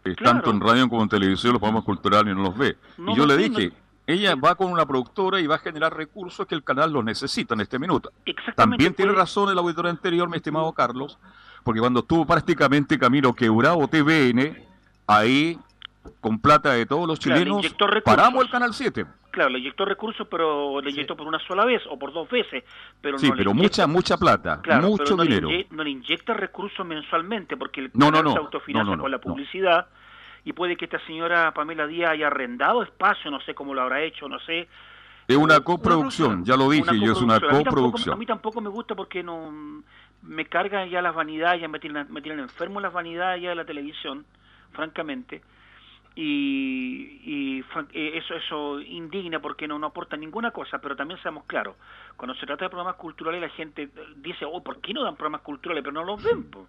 [0.03, 0.17] Claro.
[0.23, 2.77] Tanto en radio como en televisión los programas culturales no los ve.
[2.97, 3.75] No y yo le dije, no-
[4.07, 7.53] ella va con una productora y va a generar recursos que el canal los necesita
[7.53, 8.11] en este minuto.
[8.57, 11.19] También tiene puede- razón el auditor anterior, mi estimado Carlos,
[11.63, 14.57] porque cuando estuvo prácticamente camino quebrado TVN,
[15.07, 15.59] ahí,
[16.23, 17.67] con plata de todos los chilenos,
[18.03, 19.05] paramos el Canal 7.
[19.31, 22.65] Claro, le inyectó recursos, pero le inyectó por una sola vez o por dos veces.
[23.01, 25.49] Pero Sí, no le pero inyecta- mucha, mucha plata, Claro, mucho pero no le dinero.
[25.51, 29.87] inye- no le inyecta recursos mensualmente porque el No, no, se autofinancia con la publicidad
[30.45, 34.03] y puede que esta señora Pamela Díaz haya arrendado espacio, no sé cómo lo habrá
[34.03, 34.67] hecho, no sé.
[35.29, 37.53] Es una coproducción, ya lo dije, yo es una coproducción.
[37.53, 38.15] A mí tampoco- coproducción.
[38.15, 39.83] A mí tampoco me gusta porque no
[40.23, 43.55] me cargan ya las vanidades, ya me tienen, me tienen enfermo las vanidades ya de
[43.57, 44.25] la televisión,
[44.73, 45.43] francamente.
[46.21, 47.61] Y, y
[47.93, 51.77] eh, eso eso indigna porque no, no aporta ninguna cosa, pero también seamos claros,
[52.17, 55.15] cuando se trata de programas culturales la gente eh, dice, oh, ¿por qué no dan
[55.15, 55.85] programas culturales?
[55.85, 56.51] Pero no los ven.
[56.51, 56.67] po.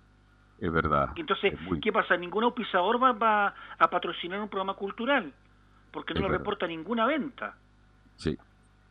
[0.60, 1.10] Es verdad.
[1.16, 2.16] Entonces, es muy- ¿qué pasa?
[2.16, 5.34] Ningún auspiciador va, va a patrocinar un programa cultural
[5.92, 6.40] porque no Es le verdad.
[6.44, 7.56] reporta ninguna venta.
[8.18, 8.38] sí.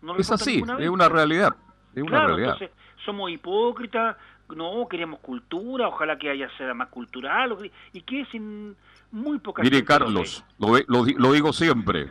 [0.01, 1.55] No Es así, es una realidad.
[1.93, 2.53] Es una Claro, realidad.
[2.61, 2.71] entonces
[3.05, 4.17] somos hipócritas,
[4.55, 7.57] no queremos cultura, ojalá que haya sea más cultural,
[7.93, 8.77] y que sin
[9.11, 12.09] muy poca Mire, Carlos, lo, lo lo digo siempre.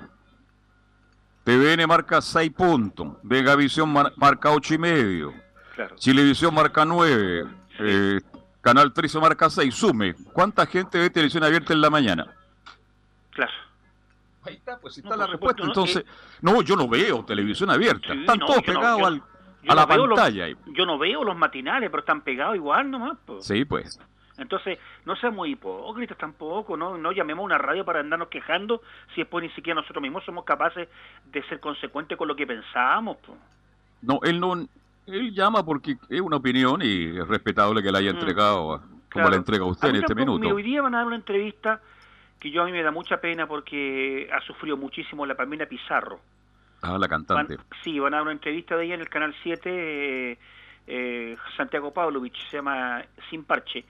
[1.44, 5.34] TVN marca 6 puntos, Vegavisión mar- marca ocho y medio.
[5.76, 5.96] Claro.
[5.96, 7.46] Chilevisión marca 9,
[7.80, 8.20] eh,
[8.62, 9.74] Canal 13 marca 6.
[9.74, 12.28] Sume, ¿cuánta gente ve televisión abierta en la mañana?
[13.32, 13.52] Claro.
[14.44, 15.64] Ahí está, pues está No, la respuesta.
[15.64, 16.06] supuesto, no, Entonces,
[16.42, 18.14] no, yo no veo televisión abierta.
[18.14, 19.24] Sí, Están no, todos no- pegados al-
[19.68, 20.48] yo a la no veo los- pantalla.
[20.68, 23.18] Yo no veo los matinales, pero están pegados igual nomás.
[23.26, 23.42] po.
[23.42, 24.00] Sí, pues.
[24.38, 28.82] Entonces, no seamos hipócritas tampoco, no no llamemos a una radio para andarnos quejando
[29.16, 30.88] si después ni siquiera nosotros mismos somos capaces
[31.32, 33.18] de ser consecuentes con lo que pensamos.
[33.18, 33.36] po.
[34.02, 34.54] No, él no.
[35.08, 39.08] Él llama porque es una opinión y es respetable que la haya Mm, entregado como
[39.10, 39.30] Claro.
[39.32, 40.48] la entrega usted en este minuto.
[40.50, 41.82] hoy día van a dar una entrevista
[42.40, 46.20] que yo a mí me da mucha pena porque ha sufrido muchísimo la Pamela Pizarro.
[46.82, 47.58] Ah, la Van- cantante.
[47.84, 50.38] sí, van a dar una entrevista de ella en el canal 7, eh,
[50.88, 53.84] eh, Santiago Pavlovich, se llama Sin Parche.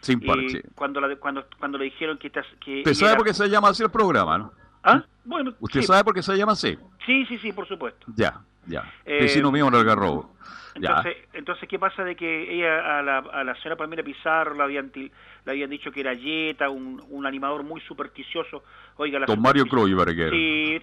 [0.00, 0.62] Sin parche.
[0.76, 2.28] cuando, la, cuando, cuando le dijeron que...
[2.28, 4.52] estas- que Usted sabe era- por qué se llama así el programa, ¿no?
[4.84, 5.02] ¿Ah?
[5.24, 6.78] Bueno, Usted sí, sabe por qué se llama así.
[7.04, 8.06] sí, sí, sí, por supuesto.
[8.14, 8.92] Ya, ya.
[9.04, 10.34] Eh, Vecino mío en el Algarrobo.
[10.80, 10.90] Ya.
[10.90, 14.62] Entonces, entonces, ¿qué pasa de que ella a la, a la señora Palmira Pizarro le
[14.62, 15.10] habían, til-
[15.44, 18.62] le habían dicho que era yeta, un, un animador muy supersticioso?
[18.96, 20.30] Oiga, la Don Mario Kreuberger.
[20.30, 20.80] Sí,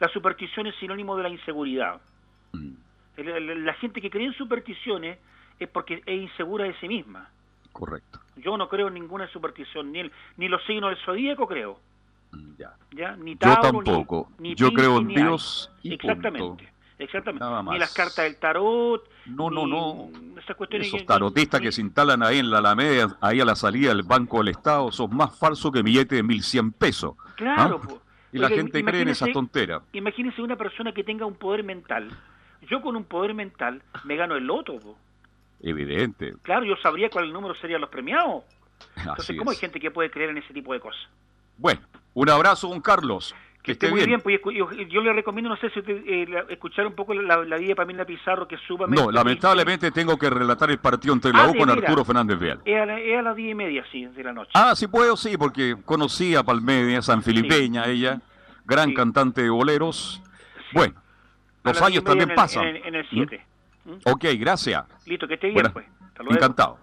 [0.00, 2.00] la superstición es sinónimo de la inseguridad.
[2.52, 2.72] Mm,
[3.18, 5.18] La gente que cree en supersticiones
[5.58, 7.28] es porque es insegura de sí misma.
[7.72, 8.20] correcto.
[8.36, 11.78] Yo no creo en ninguna superstición, ni, el- ni los signos del zodíaco creo,
[12.32, 12.72] Mm, Ya.
[12.92, 13.14] ¿ya?
[13.16, 14.28] Ni Yo Tauro, ni- tampoco.
[14.38, 16.64] ni Yo creo en ni Dios y Exactamente, punto.
[17.04, 17.44] Exactamente.
[17.44, 20.10] Nada Ni las cartas del tarot, No, no, no.
[20.38, 23.54] esas cuestiones Esos que- tarotistas que se instalan ahí en la Alameda, ahí a la
[23.54, 27.14] salida del Banco del Estado, son más falsos que billetes de 1100 pesos.
[27.36, 27.94] Claro, ¿Ah?
[28.32, 29.82] Y la gente cree en esas tonteras.
[29.92, 32.10] Imagínese una persona que tenga un poder mental.
[32.68, 34.78] Yo con un poder mental me gano el loto.
[34.80, 34.96] po.
[35.60, 36.34] Evidente.
[36.42, 38.42] Claro, yo sabría cuál número serían los premiados.
[38.96, 39.60] Entonces, Así ¿cómo hay es.
[39.60, 41.00] gente que puede creer en ese tipo de cosas?
[41.56, 41.80] Bueno,
[42.14, 43.34] un abrazo, don Carlos.
[43.64, 44.20] Que, esté esté muy bien.
[44.22, 47.14] bien, pues, yo, yo le recomiendo, no sé si usted, eh, la- escuchar un poco
[47.14, 49.02] la, la vida de Pamela Pizarro, que sumamente...
[49.02, 51.70] No, lamentablemente tengo que relatar el partido entre la Ah, U con.
[51.70, 52.60] Arturo Fernández Vial.
[52.66, 54.50] Es a, la- es a las diez y media, sí, de la noche.
[54.52, 58.20] Ah, sí puedo, sí, porque conocí a Palmedia, San Filipeña, ella,
[58.66, 58.94] gran Sí.
[58.94, 60.20] cantante de boleros.
[60.74, 61.00] Bueno,
[61.62, 62.66] A los años también en el- pasan.
[62.66, 63.46] En, en el 7.
[64.04, 64.84] Ok, gracias.
[65.06, 65.86] Listo, que esté bien, pues.
[66.08, 66.34] Hasta luego.
[66.36, 66.78] Encantado.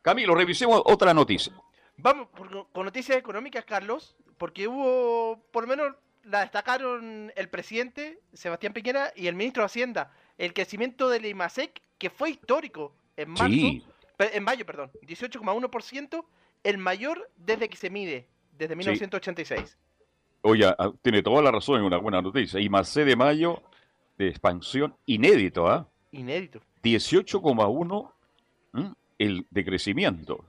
[0.00, 1.52] Camilo, revisemos otra noticia.
[1.96, 8.20] Vamos por- con noticias económicas, Carlos, porque hubo, por lo menos la destacaron el presidente,
[8.32, 13.30] Sebastián Piñera, y el ministro de Hacienda, el crecimiento del IMASEC, que fue histórico en
[13.30, 13.84] marzo, Sí.
[14.18, 16.24] en mayo, perdón, 18,1%,
[16.64, 18.26] el mayor desde que se mide,
[18.58, 19.76] desde 1986.
[20.42, 22.60] Oye, ah, tiene toda la razón en una buena noticia.
[22.70, 23.62] Marcé de mayo
[24.16, 25.86] de expansión inédito, ¿ah?
[26.12, 26.60] Inédito.
[26.82, 28.12] 18,1
[28.74, 28.92] ¿m?
[29.18, 30.44] el de crecimiento.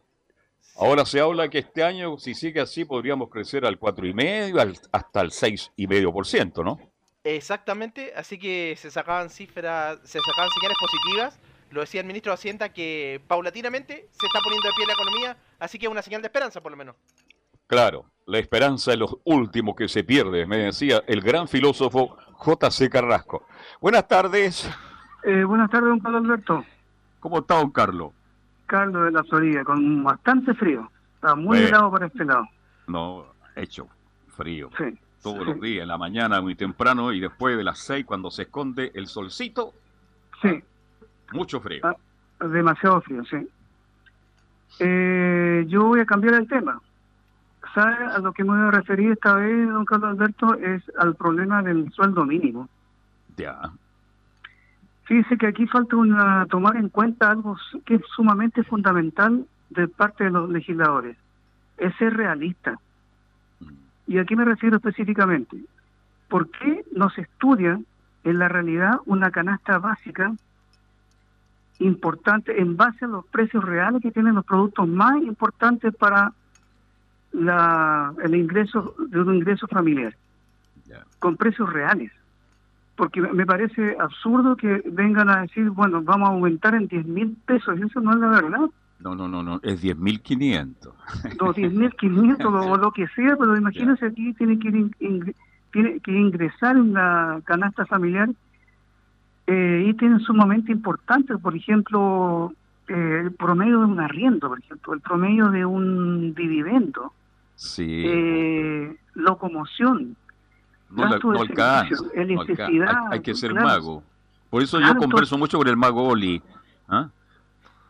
[0.81, 5.21] Ahora se habla que este año, si sigue así, podríamos crecer al 4,5 al, hasta
[5.21, 6.79] el 6,5%, ¿no?
[7.23, 11.39] Exactamente, así que se sacaban cifras, se sacaban señales positivas
[11.71, 15.37] lo decía el ministro de Hacienda, que paulatinamente se está poniendo de pie la economía,
[15.59, 16.95] así que es una señal de esperanza por lo menos.
[17.67, 22.89] Claro, la esperanza es lo último que se pierde, me decía el gran filósofo J.C.
[22.89, 23.45] Carrasco.
[23.79, 24.69] Buenas tardes.
[25.23, 26.65] Eh, buenas tardes, don Carlos Alberto.
[27.19, 28.11] ¿Cómo está, don Carlos?
[28.71, 30.89] Carlos de la Florida, con bastante frío.
[31.15, 32.47] Está muy helado para este lado.
[32.87, 33.89] No, hecho
[34.37, 34.69] frío.
[34.77, 34.97] Sí.
[35.21, 38.31] Todos sí, los días, en la mañana muy temprano y después de las seis cuando
[38.31, 39.73] se esconde el solcito,
[40.41, 40.63] Sí,
[41.33, 41.81] mucho frío.
[41.83, 41.95] Ah.
[42.47, 43.47] demasiado frío, sí.
[44.79, 46.81] Eh, yo voy a cambiar el tema.
[47.75, 50.55] ¿Sabe a lo que me voy a referir esta vez, don Carlos Alberto?
[50.55, 52.67] Es al problema del sueldo mínimo.
[53.37, 53.71] Ya.
[55.11, 60.23] Fíjese que aquí falta una, tomar en cuenta algo que es sumamente fundamental de parte
[60.23, 61.17] de los legisladores.
[61.77, 62.79] Es ser realista.
[64.07, 65.57] Y aquí me refiero específicamente.
[66.29, 67.77] ¿Por qué no se estudia
[68.23, 70.33] en la realidad una canasta básica
[71.79, 76.31] importante en base a los precios reales que tienen los productos más importantes para
[77.33, 80.15] la, el ingreso de un ingreso familiar?
[81.19, 82.13] Con precios reales
[83.01, 87.35] porque me- parece absurdo que vengan a decir, bueno, vamos a aumentar en 10 mil
[87.47, 90.93] pesos, eso no es la verdad, No, no, no, no, es 10.500.
[91.39, 95.33] los 10 mil 500 o lo que sea, pero imagínense aquí tiene que, in-
[95.71, 98.29] tiene que ingresar en la canasta familiar
[99.47, 102.53] eh, ítems sumamente importantes, por ejemplo,
[102.87, 107.13] eh, el promedio de un arriendo, por ejemplo, el promedio de un dividendo,
[107.55, 108.03] Sí.
[108.05, 110.15] eh, locomoción,
[110.91, 111.95] no, la- no alcanza.
[112.25, 113.07] no alcanza.
[113.11, 113.67] Hay, que ser claro.
[113.67, 114.03] mago.
[114.49, 116.41] Por eso Claro, yo converso mucho con el mago Oli.
[116.89, 117.07] ¿Ah?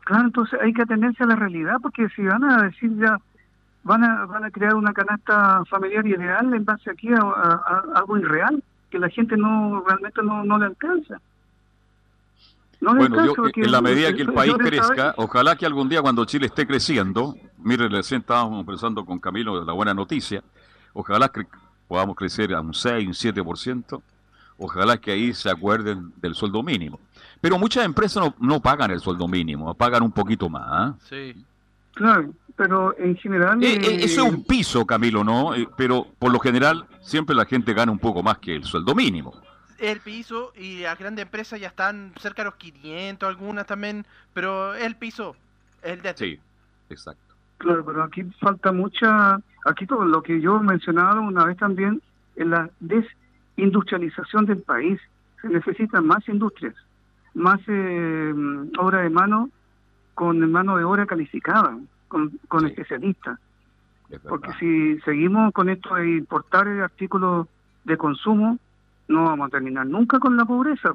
[0.06, 3.18] Claro, entonces hay que atenerse a la realidad, porque si van a decir ya,
[3.84, 7.62] van a, van a crear una canasta familiar ideal en base aquí a, a-
[7.96, 11.20] a algo irreal, que la gente no realmente no, no le alcanza.
[12.82, 15.66] No le Bueno, yo, alcanza porque en la medida que el país crezca, ojalá que
[15.66, 19.94] algún día cuando Chile esté creciendo, mire, recién estábamos conversando con Camilo de la buena
[19.94, 20.44] noticia,
[20.94, 21.46] ojalá que
[21.92, 24.02] podamos crecer a un 6, un 7%,
[24.58, 27.02] ojalá que ahí se acuerden del sueldo mínimo.
[27.42, 30.64] Pero muchas empresas no, no pagan el sueldo mínimo, pagan un poquito más.
[30.66, 30.96] ¿ah?
[31.10, 31.36] Sí.
[31.94, 33.62] Claro, pero en general...
[33.62, 35.54] Eh, eh, eh, eso es un piso, Camilo, ¿no?
[35.54, 38.96] Eh, pero por lo general siempre la gente gana un poco más que el sueldo
[38.96, 39.36] mínimo.
[39.78, 44.76] El piso y las grandes empresas ya están cerca de los 500, algunas también, pero
[44.76, 45.36] el piso,
[45.84, 46.40] el de Sí,
[46.90, 47.31] exacto.
[47.62, 52.02] Claro, pero aquí falta mucha, aquí todo lo que yo mencionaba una vez también,
[52.36, 55.00] es la desindustrialización del país.
[55.42, 56.74] Se necesitan más industrias,
[57.36, 58.34] más eh,
[58.80, 59.50] obra de mano
[60.16, 62.68] con mano de obra calificada, con, con Sí.
[62.68, 63.40] especialistas.
[64.10, 67.48] es Porque si seguimos con esto de importar eh, artículos
[67.86, 68.58] de consumo,
[69.08, 70.94] no vamos a terminar nunca con la pobreza.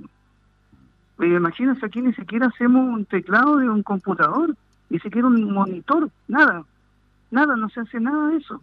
[1.21, 4.55] Eh, imagínense aquí ni siquiera hacemos un teclado de un computador,
[4.91, 6.65] ni siquiera un monitor, nada,
[7.31, 8.61] nada, no se hace nada de eso.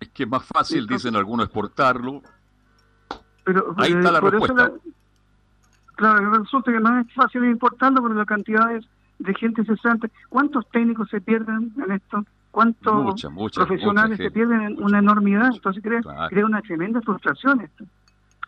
[0.00, 2.22] Es que es más fácil, Entonces- dicen algunos, exportarlo.
[3.44, 4.72] Pero Ahí está eh, la por eso respuesta.
[4.74, 4.92] la-
[5.94, 8.84] claro, resulta que no es fácil importarlo, pero la cantidad de,
[9.18, 10.10] de gente cesante.
[10.28, 12.24] ¿Cuántos técnicos se pierden en esto?
[12.50, 15.50] ¿Cuántos Mucha, mucha, profesionales mucha se pierden en una enormidad?
[15.54, 16.28] Entonces crea, Claro.
[16.30, 17.84] crea una tremenda frustración esto.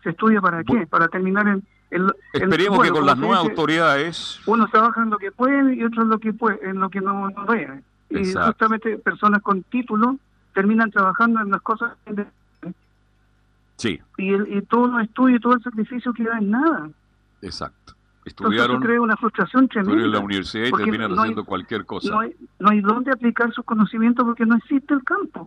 [0.03, 0.87] ¿Se estudia para qué?
[0.87, 1.63] Para terminar en...
[1.91, 5.75] en- Esperemos bueno, que con las nuevas dice, autoridades, Unos trabajan en lo que pueden
[5.75, 7.83] y otros en lo que puede, en lo que no, no deben.
[8.11, 10.17] Y justamente personas con título
[10.55, 12.27] terminan trabajando en las cosas que
[13.77, 16.91] sí, y, el, y todos los estudios y todo el sacrificio queda en nada.
[17.43, 17.95] exacto.
[18.25, 20.05] Entonces Estudiaron, crea una frustración tremenda.
[20.05, 22.11] en la universidad y terminan no hay- haciendo cualquier cosa.
[22.11, 25.47] No hay, no hay dónde aplicar sus conocimientos porque no existe el campo.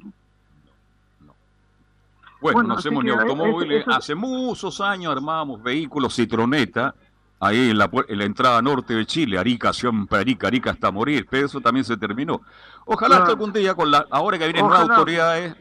[2.41, 3.85] Bueno, bueno, no hacemos ni automóviles.
[3.87, 6.93] Hace muchos años armábamos vehículos Citroneta,
[7.39, 11.27] ahí en la, en la entrada norte de Chile, Arica, siempre Arica, Arica hasta morir,
[11.29, 12.41] pero eso también se terminó.
[12.85, 13.25] Ojalá Claro.
[13.25, 15.55] que algún día, con la, ahora que vienen nuevas autoridades,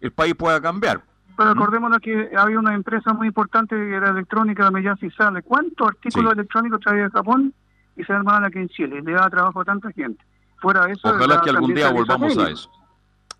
[0.00, 1.02] el país pueda cambiar.
[1.36, 1.58] Pero ¿Mm?
[1.58, 5.42] acordémonos que había una empresa muy importante que era electrónica, Meyasi Sale.
[5.42, 6.38] ¿Cuántos artículos Sí.
[6.38, 7.54] electrónicos traía de Japón
[7.96, 8.98] y se armaban aquí en Chile?
[8.98, 10.22] Y le daba trabajo a tanta gente.
[10.60, 12.70] Fuera de eso, Ojalá que algún día volvamos a eso.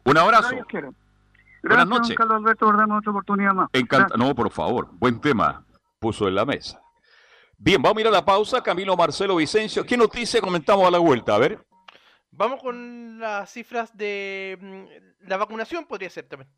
[0.04, 0.56] Un abrazo.
[1.62, 1.76] Quiere.
[1.76, 2.16] Buenas Gracias, noches.
[2.16, 3.68] Carlos Alberto, por otra oportunidad más.
[3.72, 4.08] Encanta.
[4.08, 4.18] Gracias.
[4.28, 4.88] No, por favor.
[4.92, 5.64] Buen tema.
[5.98, 6.82] Puso en la mesa.
[7.56, 8.62] Bien, vamos a ir a la pausa.
[8.62, 9.86] Camilo Marcelo Vicencio.
[9.86, 11.34] ¿Qué noticia comentamos a la vuelta?
[11.34, 11.64] A ver.
[12.32, 16.50] Vamos con las cifras de mm, la vacunación, podría ser también.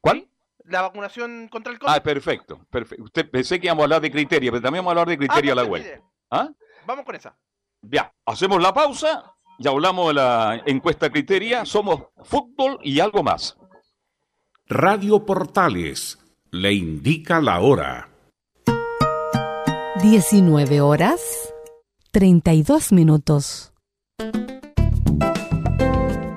[0.00, 0.28] ¿Cuál?
[0.64, 1.92] La vacunación contra el COVID.
[1.92, 2.64] Ah, perfecto.
[2.70, 3.04] perfecto.
[3.04, 5.26] Usted pensé que íbamos a hablar de criterio, pero también vamos a hablar de Ah,
[5.28, 6.00] criterio a la vuelta.
[6.30, 6.48] ¿Ah?
[6.86, 7.36] Vamos con esa.
[7.82, 9.34] Ya, hacemos la pausa.
[9.58, 11.64] Ya hablamos de la encuesta criteria.
[11.64, 13.56] Somos fútbol y algo más.
[14.68, 16.18] Radio Portales
[16.50, 18.08] le indica la hora.
[20.02, 21.20] 19 horas
[22.10, 23.72] 32 minutos.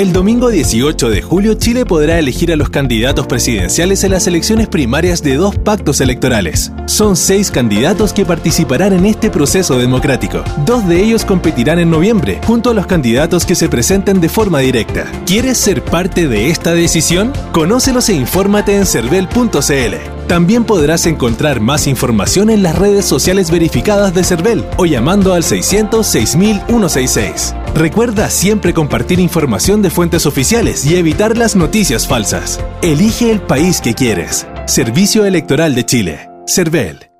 [0.00, 4.66] El domingo 18 de julio Chile podrá elegir a los candidatos presidenciales en las elecciones
[4.66, 6.72] primarias de dos pactos electorales.
[6.86, 10.42] Son seis candidatos que participarán en este proceso democrático.
[10.64, 14.60] Dos de ellos competirán en noviembre, junto a los candidatos que se presenten de forma
[14.60, 15.04] directa.
[15.26, 17.34] ¿Quieres ser parte de esta decisión?
[17.52, 20.19] Conócelos e infórmate en cervel.cl.
[20.30, 25.42] También podrás encontrar más información en las redes sociales verificadas de CERVEL o llamando al
[25.42, 27.52] 600 6166.
[27.74, 32.64] Recuerda siempre compartir información de fuentes oficiales y evitar las noticias falsas.
[32.80, 34.46] Elige el país que quieres.
[34.68, 36.30] Servicio Electoral de Chile.
[36.46, 37.10] CERVEL.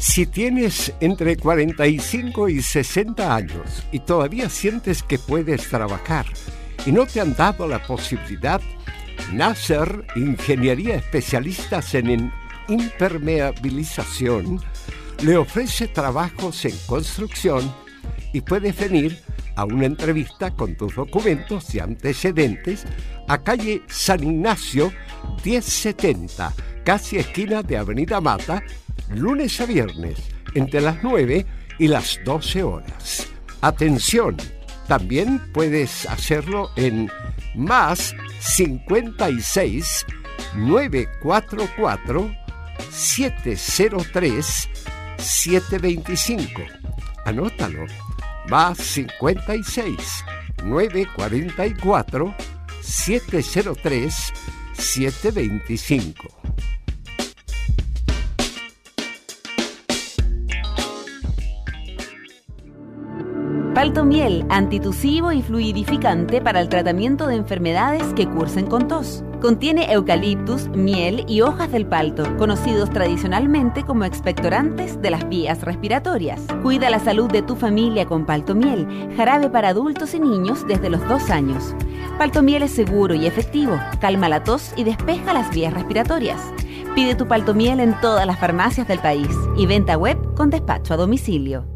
[0.00, 6.26] Si tienes entre 45 y 60 años y todavía sientes que puedes trabajar
[6.84, 8.60] y no te han dado la posibilidad,
[9.32, 12.32] Nasser Ingeniería Especialistas en
[12.66, 14.60] Impermeabilización
[15.22, 17.72] le ofrece trabajos en construcción
[18.32, 19.22] y puedes venir
[19.56, 22.84] a una entrevista con tus documentos y antecedentes
[23.26, 24.92] a calle San Ignacio
[25.44, 26.52] 1070,
[26.84, 28.62] casi esquina de Avenida Mata,
[29.14, 30.18] lunes a viernes,
[30.54, 31.44] entre las 9
[31.78, 33.26] y las 12 horas.
[33.60, 34.36] Atención,
[34.86, 37.10] también puedes hacerlo en
[37.54, 40.06] más 56
[40.54, 42.30] 944
[42.90, 44.68] 703
[45.18, 46.62] 725.
[47.24, 47.86] Anótalo
[48.48, 50.24] más 56
[50.64, 52.34] 944
[52.80, 54.32] 703
[54.74, 56.36] 725.
[63.76, 69.22] Palto miel, antitusivo y fluidificante para el tratamiento de enfermedades que cursen con tos.
[69.46, 76.40] Contiene eucaliptus, miel y hojas del palto, conocidos tradicionalmente como expectorantes de las vías respiratorias.
[76.64, 80.90] Cuida la salud de tu familia con palto miel, jarabe para adultos y niños desde
[80.90, 81.76] los dos años.
[82.18, 86.40] Palto miel es seguro y efectivo, calma la tos y despeja las vías respiratorias.
[86.96, 90.94] Pide tu palto miel en todas las farmacias del país y venta web con despacho
[90.94, 91.75] a domicilio.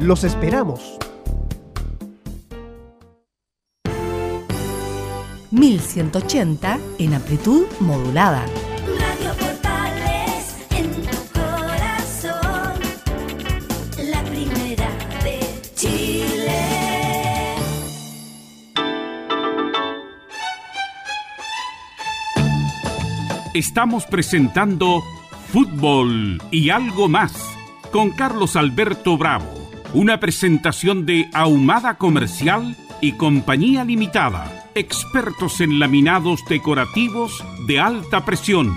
[0.00, 0.96] Los esperamos.
[5.50, 8.46] 1180 en amplitud modulada.
[8.86, 12.74] Radio Portales en tu corazón,
[14.08, 14.88] la primera
[15.24, 15.40] de
[15.74, 16.60] Chile.
[23.52, 25.02] Estamos presentando
[25.52, 27.32] Fútbol y algo más
[27.90, 29.57] con Carlos Alberto Bravo
[29.94, 38.76] una presentación de Ahumada Comercial y Compañía Limitada, expertos en laminados decorativos de alta presión.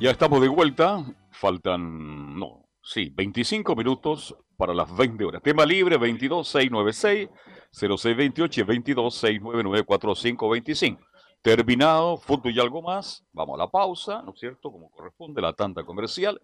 [0.00, 1.04] Ya estamos de vuelta.
[1.32, 5.42] Faltan, no, sí, 25 minutos para las 20 horas.
[5.42, 7.28] Tema libre 22696
[7.72, 11.15] 0628 y 22699 4525.
[11.42, 13.24] Terminado, fútbol y algo más.
[13.32, 14.70] Vamos a la pausa, ¿no es cierto?
[14.70, 16.40] Como corresponde, la tanda comercial.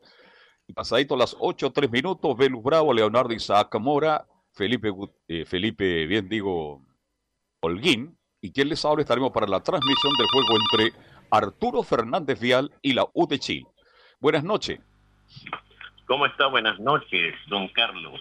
[0.66, 4.92] Y pasadito las 8, 3 minutos, Velus Bravo, Leonardo Isaac Mora, Felipe,
[5.28, 6.82] eh, Felipe, bien digo,
[7.60, 8.16] Holguín.
[8.40, 12.92] Y quien les habla, estaremos para la transmisión del juego entre Arturo Fernández Vial y
[12.92, 13.66] la U de Chile.
[14.20, 14.80] Buenas noches.
[16.06, 16.46] ¿Cómo está?
[16.48, 18.20] Buenas noches, don Carlos.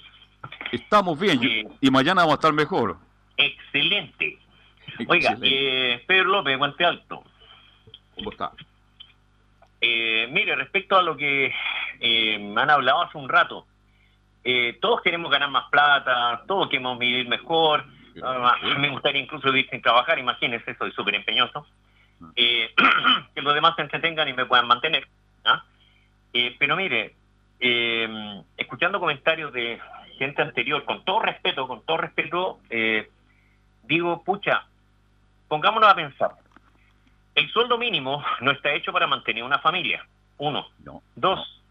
[0.71, 1.39] Estamos bien
[1.81, 2.97] y mañana vamos a estar mejor.
[3.37, 4.39] Excelente.
[5.07, 7.23] Oiga, eh, Pedro López, Guante Alto.
[8.15, 8.51] ¿Cómo está?
[9.79, 11.51] Eh, mire, respecto a lo que
[11.99, 13.65] eh, me han hablado hace un rato,
[14.43, 17.85] eh, todos queremos ganar más plata, todos queremos vivir mejor.
[18.23, 21.65] Ah, me gustaría incluso vivir sin trabajar, imagínense, soy súper empeñoso.
[22.35, 22.73] Eh,
[23.35, 25.07] que los demás se entretengan y me puedan mantener.
[25.45, 25.63] ¿ah?
[26.31, 27.15] Pero mire,
[27.59, 29.79] eh, escuchando comentarios de
[30.17, 32.59] gente anterior, con todo respeto, con todo respeto,
[33.83, 34.65] digo, pucha,
[35.51, 36.31] pongámonos a pensar.
[37.35, 40.07] El sueldo mínimo no está hecho para mantener una familia.
[40.37, 40.69] Uno.
[41.13, 41.61] Dos.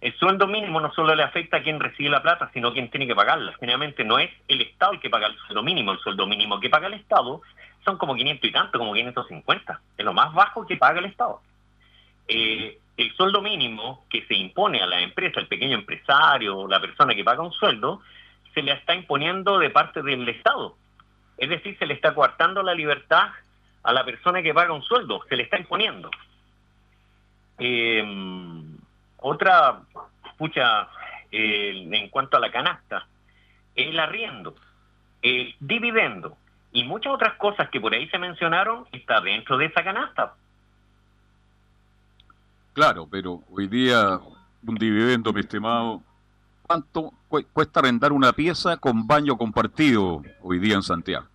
[0.00, 2.90] El sueldo mínimo no solo le afecta a quien recibe la plata, sino a quien
[2.90, 3.52] tiene que pagarla.
[3.58, 5.90] Generalmente no es el Estado el que paga el sueldo mínimo.
[5.90, 7.42] El sueldo mínimo que paga el Estado
[7.84, 9.80] son como 500 y tanto, como 550.
[9.98, 11.40] Es lo más bajo que paga el Estado.
[12.28, 17.16] Eh, el sueldo mínimo que se impone a la empresa, el pequeño empresario, la persona
[17.16, 18.00] que paga un sueldo,
[18.54, 20.76] se le está imponiendo de parte del Estado.
[21.36, 23.30] Es decir, se le está coartando la libertad
[23.82, 26.10] a la persona que paga un sueldo, se le está imponiendo.
[27.58, 28.04] Eh,
[29.18, 29.80] otra,
[30.36, 30.88] pucha,
[31.30, 33.06] en cuanto a la canasta,
[33.74, 34.54] el arriendo,
[35.22, 36.36] el dividendo
[36.72, 40.34] y muchas otras cosas que por ahí se mencionaron está dentro de esa canasta.
[42.72, 44.18] Claro, pero hoy día
[44.66, 46.02] un dividendo, mi estimado,
[46.66, 51.26] ¿cuánto cu- cuesta arrendar una pieza con baño compartido hoy día en Santiago?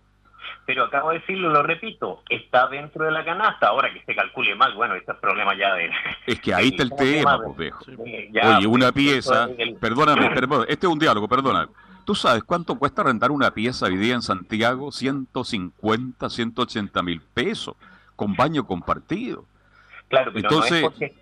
[0.66, 3.68] Pero acabo de decirlo, lo repito, está dentro de la canasta.
[3.68, 5.90] Ahora que se calcule mal, bueno, este es problema ya de...
[6.26, 7.84] Es que ahí está el tema, pues, viejo.
[7.98, 11.68] Oye, una pues, pieza, el- perdóname, perdón, este es un diálogo, perdona.
[12.04, 14.90] ¿Tú sabes cuánto cuesta arrendar una pieza hoy día en Santiago?
[14.92, 17.74] 150, 180 mil pesos,
[18.16, 19.44] con baño compartido.
[20.08, 21.14] Claro, pero Entonces, no es porque...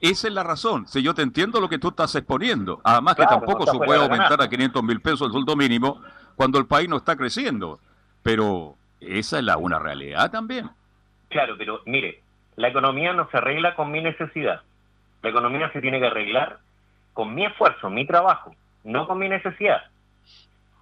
[0.00, 0.86] Esa es la razón.
[0.88, 2.80] Si yo te entiendo lo que tú estás exponiendo.
[2.84, 6.00] Además que tampoco no se puede aumentar a 500 mil pesos el sueldo mínimo
[6.36, 7.78] cuando el país no está creciendo.
[8.22, 10.70] Pero esa es la una realidad también.
[11.28, 12.22] Claro, pero mire,
[12.56, 14.62] la economía no se arregla con mi necesidad.
[15.22, 16.58] La economía se tiene que arreglar
[17.12, 19.82] con mi esfuerzo, mi trabajo, no con mi necesidad.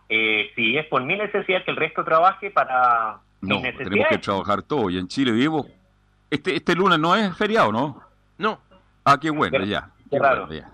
[0.09, 4.19] Eh, si es por mi necesidad que el resto trabaje para No, mis tenemos que
[4.19, 4.89] trabajar todo.
[4.91, 5.67] Y en Chile vivo.
[6.31, 8.01] Este, este lunes no es feriado, ¿no?
[8.39, 8.61] No.
[9.11, 9.89] Ah, qué bueno, Qué- ya.
[10.11, 10.47] qué raro.
[10.47, 10.71] bueno, ya.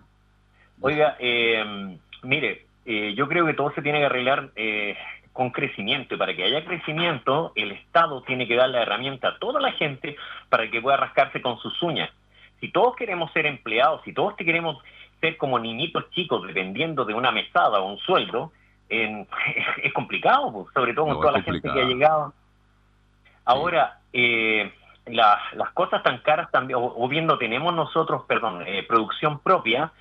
[0.81, 4.97] Oiga, eh, mire, eh, yo creo que todo se tiene que arreglar eh,
[5.33, 9.39] con crecimiento y para que haya crecimiento, el Estado tiene que dar la herramienta a
[9.39, 10.17] toda la gente
[10.49, 12.11] para que pueda rascarse con sus uñas.
[12.61, 14.83] Si todos queremos ser empleados, si todos te queremos
[15.21, 18.51] ser como niñitos chicos dependiendo de una mesada o un sueldo,
[18.89, 22.35] es complicado, sobre todo con No, toda la gente que ha llegado.
[23.45, 24.73] Ahora, eh,
[25.07, 29.39] la- las cosas tan caras también, o, o bien no tenemos nosotros, perdón, eh, producción
[29.41, 29.93] propia,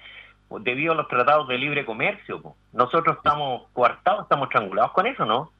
[0.59, 2.41] debido a los tratados de libre comercio.
[2.73, 5.51] Nosotros estamos coartados, estamos triangulados con eso, ¿no?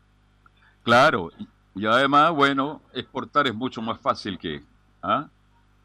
[0.83, 1.31] Claro.
[1.75, 4.61] Y, además, bueno, exportar es mucho más fácil que
[5.01, 5.25] ¿ah?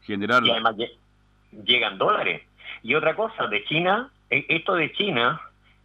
[0.03, 0.45] generar.
[0.45, 0.95] Y además lle-
[1.63, 2.43] llegan dólares.
[2.83, 5.41] Y otra cosa, de China, eh, esto de China,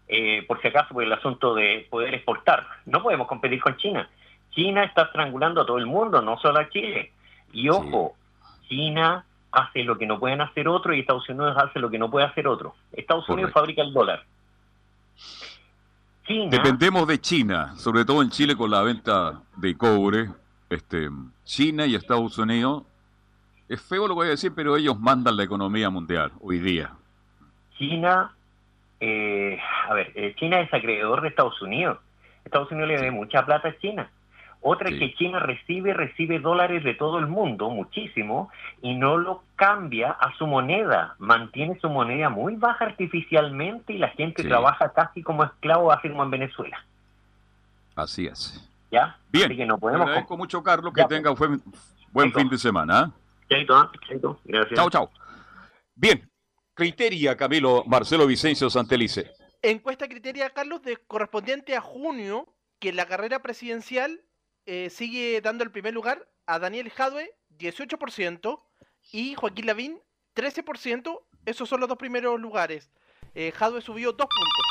[0.07, 4.07] eh, por si acaso, por el asunto de poder exportar, no podemos competir con China.
[4.51, 7.14] China está estrangulando a todo el mundo, no solo a Chile.
[7.55, 8.15] Y ojo,
[8.69, 12.11] China hace lo que no pueden hacer otro y Estados Unidos hace lo que no
[12.11, 12.75] puede hacer otro.
[12.93, 14.25] Estados Unidos fabrica el dólar.
[16.27, 20.31] China, Dependemos de China, sobre todo en Chile con la venta de cobre.
[20.69, 21.09] Este,
[21.45, 22.83] China y Estados Unidos,
[23.69, 26.91] es feo lo que voy a decir, pero ellos mandan la economía mundial hoy día.
[27.79, 28.35] China,
[28.99, 31.99] eh, a ver, eh, China es acreedor de Estados Unidos.
[32.45, 34.11] Estados Unidos le debe mucha plata a China.
[34.67, 38.51] Otra es que China recibe, recibe dólares de todo el mundo, muchísimo,
[38.81, 41.17] y no lo cambia a su moneda.
[41.19, 44.49] Mantiene su moneda muy baja artificialmente y la gente Sí.
[44.49, 46.83] trabaja casi como esclavo, así como en Venezuela.
[47.95, 48.67] Así es.
[48.91, 49.19] ¿Ya?
[49.31, 49.47] Bien.
[49.47, 50.07] Así que no Te podemos...
[50.07, 51.19] agradezco mucho, Carlos, que Ya, pues.
[51.19, 51.63] tenga buen,
[52.11, 53.11] buen fin de semana.
[53.51, 53.91] Chaito.
[54.09, 54.41] Chaito.
[54.45, 54.75] Gracias.
[54.79, 55.11] Chao, chao.
[55.95, 56.27] Bien.
[56.73, 59.31] Criteria, Camilo Marcelo Vicencio Santelice.
[59.63, 62.49] Encuesta criteria, Carlos, de, correspondiente a junio,
[62.81, 64.21] que la carrera presidencial
[64.67, 68.59] eh, sigue dando el primer lugar a Daniel Jadwe, 18%,
[69.13, 70.01] y Joaquín Lavín,
[70.35, 71.21] 13%.
[71.47, 72.91] Esos son los dos primeros lugares.
[73.35, 74.65] Eh, Jadwe subió dos puntos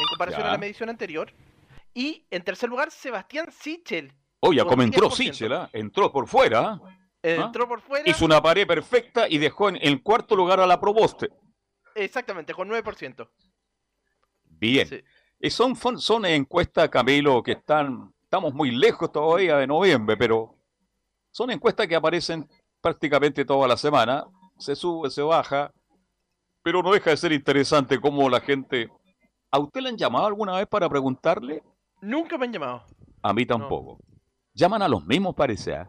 [0.00, 0.48] en comparación Ya.
[0.48, 1.32] a la medición anterior.
[1.92, 4.12] Y en tercer lugar, Sebastián Sichel.
[4.40, 5.12] Oye, como entró 10%.
[5.14, 5.70] Sichel, ¿ah?
[5.72, 6.80] entró por fuera.
[7.22, 7.44] Eh, ¿Ah?
[7.44, 8.08] Entró por fuera.
[8.08, 11.30] Hizo una pared perfecta y dejó en el cuarto lugar a la Proboste.
[11.94, 13.28] Exactamente, con 9%.
[14.44, 15.04] Bien.
[15.38, 20.56] Y son, son, son encuestas, Camilo, que están, estamos muy lejos todavía de noviembre, pero
[21.30, 22.48] son encuestas que aparecen
[22.80, 24.24] prácticamente toda la semana.
[24.58, 25.70] Se sube, se baja,
[26.60, 28.90] pero no deja de ser interesante cómo la gente...
[29.52, 31.62] ¿A usted le han llamado alguna vez para preguntarle?
[32.00, 32.82] Nunca me han llamado.
[33.22, 33.98] A mí tampoco.
[34.52, 35.76] Llaman a los mismos, parece.
[35.76, 35.88] ¿ah?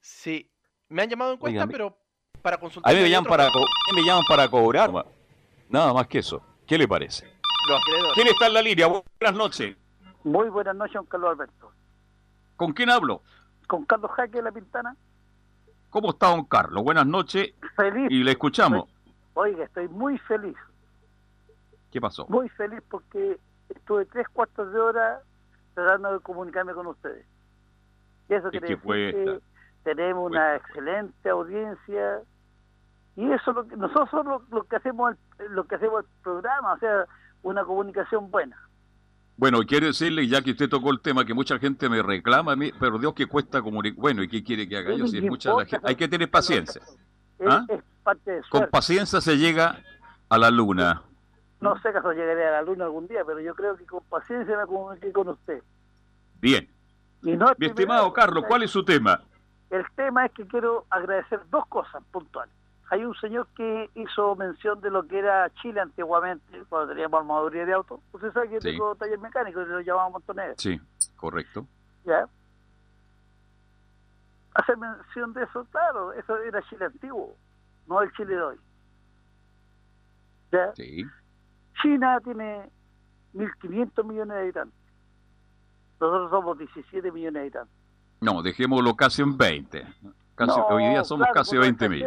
[0.00, 0.50] Sí.
[0.88, 1.96] Me han llamado encuesta, Oiga, mi- pero
[2.42, 2.92] para consultar.
[2.92, 4.90] A mí me llaman para, co- a mí me llaman para cobrar.
[5.68, 6.42] Nada más que eso.
[6.66, 7.26] ¿Qué le parece?
[7.68, 8.12] Los acreedores.
[8.14, 8.86] ¿Quién está en la línea?
[8.88, 9.76] Buenas noches.
[10.24, 11.70] Muy buenas noches, don Carlos Alberto.
[12.56, 13.22] ¿Con quién hablo?
[13.66, 14.96] Con Carlos Jaque de la Pintana.
[15.90, 16.82] ¿Cómo está don Carlos?
[16.84, 18.08] Buenas noches Feliz.
[18.10, 18.88] y le escuchamos.
[19.34, 20.56] Oiga, estoy muy feliz,
[21.90, 22.26] ¿Qué pasó?
[22.28, 23.38] muy feliz porque
[23.68, 25.20] estuve tres cuartos de hora
[25.74, 27.26] tratando de comunicarme con ustedes.
[28.28, 29.40] Y eso Es quiere que decir que
[29.84, 32.22] tenemos una excelente audiencia
[33.14, 36.10] y eso es lo que nosotros lo, lo que hacemos el- lo que hacemos el
[36.22, 37.06] programa, o sea,
[37.42, 38.58] una comunicación buena.
[39.38, 42.56] Bueno, quiero decirle, ya que usted tocó el tema, que mucha gente me reclama a
[42.56, 44.00] mí, pero Dios que cuesta comunicar.
[44.00, 45.06] Bueno, ¿y qué quiere que haga yo?
[45.06, 46.80] Si es mucha la gente- Hay que tener paciencia.
[47.46, 47.66] ¿Ah?
[48.48, 49.78] Con paciencia se llega
[50.30, 51.02] a la luna.
[51.60, 54.56] No sé acaso llegaré a la luna algún día, pero yo creo que con paciencia
[54.56, 55.62] me comuniqué con usted.
[56.40, 56.68] Bien.
[57.22, 58.12] Y no es Mi estimado.
[58.12, 59.20] Carlos, ¿cuál es su tema?
[59.70, 62.54] El tema es que quiero agradecer dos cosas puntuales.
[62.90, 67.66] Hay un señor que hizo mención de lo que era Chile antiguamente, cuando teníamos armaduría
[67.66, 68.00] de auto.
[68.12, 68.70] Usted sabe que Sí.
[68.70, 70.54] tengo taller mecánico y lo llamamos Montonero.
[70.56, 70.80] Sí,
[71.16, 71.66] correcto.
[72.04, 72.28] ¿Ya?
[74.54, 77.36] Hacer mención de eso, claro, eso era Chile antiguo,
[77.88, 78.56] no el Chile de hoy.
[80.52, 80.72] ¿Ya?
[80.74, 81.04] Sí.
[81.82, 82.70] China tiene
[83.34, 84.80] 1.500 millones de habitantes.
[86.00, 87.74] Nosotros somos 17 millones de habitantes.
[88.20, 89.84] No, dejémoslo casi en 20.
[90.36, 92.06] Casi, No, hoy día somos claro, casi con los 20 mil.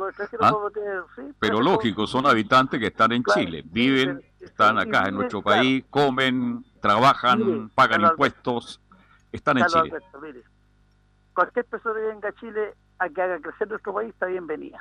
[0.00, 1.04] Los extranjeros ¿Ah?
[1.16, 5.42] sí, Pero lógico, son habitantes que están en Claro, Chile, viven, están acá en nuestro
[5.42, 5.60] claro.
[5.60, 8.80] país, comen, trabajan, Mire, pagan impuestos,
[9.30, 9.80] están en Chile.
[9.82, 10.42] Alberto, mire,
[11.34, 14.78] cualquier persona que venga a Chile a que haga crecer nuestro país está bienvenida.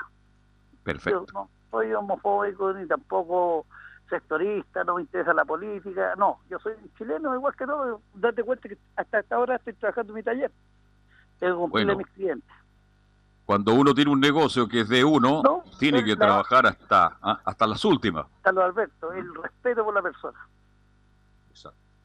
[0.84, 1.26] Perfecto.
[1.28, 3.66] Yo no soy homofóbico ni tampoco
[4.10, 8.68] sectorista, no me interesa la política, no, yo soy chileno igual que todo, date cuenta
[8.68, 10.52] que hasta esta hora estoy trabajando en mi taller,
[11.40, 11.98] tengo que cumplirle Bueno.
[12.06, 12.52] mis clientes.
[13.52, 17.18] Cuando uno tiene un negocio que es de uno, No, tiene que la- trabajar hasta,
[17.22, 18.26] ah, hasta las últimas.
[18.44, 20.40] Carlos Alberto, el respeto por la persona.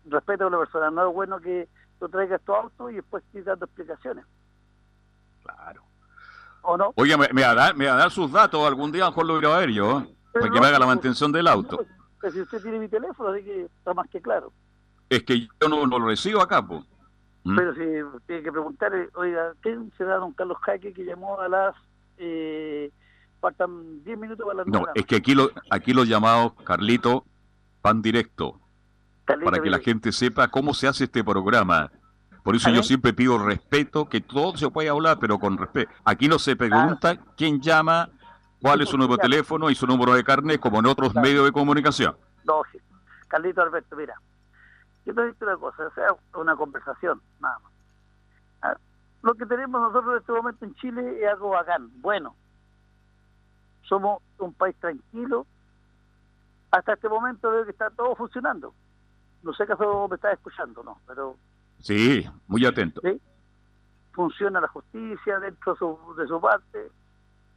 [0.07, 1.69] Respeto por la persona, no es bueno que
[2.01, 4.25] tú traigas tu auto y después estés dando explicaciones.
[5.45, 5.85] Claro.
[6.63, 6.93] ¿O no?
[6.97, 9.35] Oiga, me, me va a dar, me sus datos algún día, a lo mejor lo
[9.41, 10.17] voy a ver yo, ¿eh?
[10.33, 11.79] para que me haga la mantención del auto.
[12.21, 14.53] Pero si usted tiene mi teléfono, así que está más que claro.
[15.09, 16.83] Es que yo no, no lo recibo acá, pues.
[17.47, 17.57] ¿Mm?
[17.57, 21.77] Pero si tiene que preguntarle, oiga, ¿quién será don Carlos Jaque que llamó a las...
[22.19, 22.91] Eh,
[23.41, 27.25] faltan 10 minutos para las No, es que aquí, lo, aquí los llamados, Carlito,
[27.83, 28.59] van directo,
[29.25, 31.93] Carlito, para que la gente sepa cómo se hace este programa.
[32.43, 32.85] Por eso ¿Ah, yo eh?
[32.85, 35.93] siempre pido respeto, que todo se puede hablar, pero con respeto.
[36.05, 38.09] Aquí no se pregunta quién llama,
[38.61, 41.45] cuál es su número de teléfono y su número de carnet, como en otros medios
[41.45, 42.17] de comunicación.
[42.43, 42.85] Lógico.
[43.29, 44.15] Carlito Alberto, mira,
[45.07, 46.09] yo te digo una cosa, o sea,
[46.41, 47.73] una conversación, nada más.
[48.63, 48.77] Ah,
[49.23, 52.35] Lo que tenemos nosotros en este momento en Chile es algo bacán, bueno.
[53.83, 55.47] Somos un país tranquilo.
[56.73, 58.75] Hasta este momento veo que está todo funcionando.
[59.43, 60.99] No sé acaso me estás escuchando, ¿no?
[61.07, 61.37] Pero
[61.81, 63.01] Sí, muy atento.
[63.03, 63.21] ¿sí?
[64.13, 66.91] funciona la justicia dentro de su, de su parte.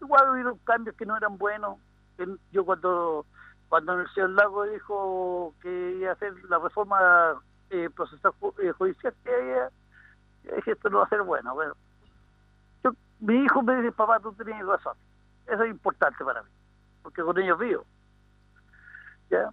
[0.02, 1.78] Igual hubieron cambios que no eran buenos.
[2.18, 3.26] En- Yo cuando
[3.70, 9.14] cuando el señor Lago dijo que iba a hacer la reforma eh, procesal eh, judicial
[9.24, 9.70] que había,
[10.44, 11.54] yo dije esto no va a ser bueno.
[11.54, 11.74] Bueno,
[12.84, 14.98] yo, mi hijo me dice, papá, tú tenías razón.
[15.48, 16.50] Eso es importante para mí,
[17.04, 17.86] porque con ellos vivo.
[19.30, 19.50] ¿Ya?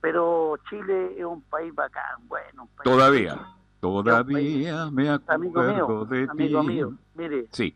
[0.00, 2.62] Pero Chile es un país bacán, bueno.
[2.64, 3.46] un país- Todavía,
[3.80, 6.66] todavía me Amigo mío, acuerdo de amigo ti.
[6.66, 7.74] mío, mire, Sí,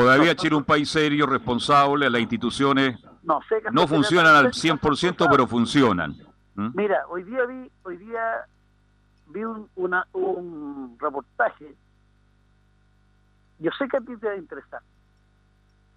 [0.00, 5.26] todavía Chile es un país serio, responsable, las instituciones no sé funcionan al pero- 100%,
[5.30, 6.16] pero funcionan.
[6.54, 6.68] ¿Mm?
[6.74, 8.46] Mira, hoy día vi, hoy día
[9.28, 11.74] vi un, una, un reportaje.
[13.58, 14.80] Yo sé que a ti te va a interesar.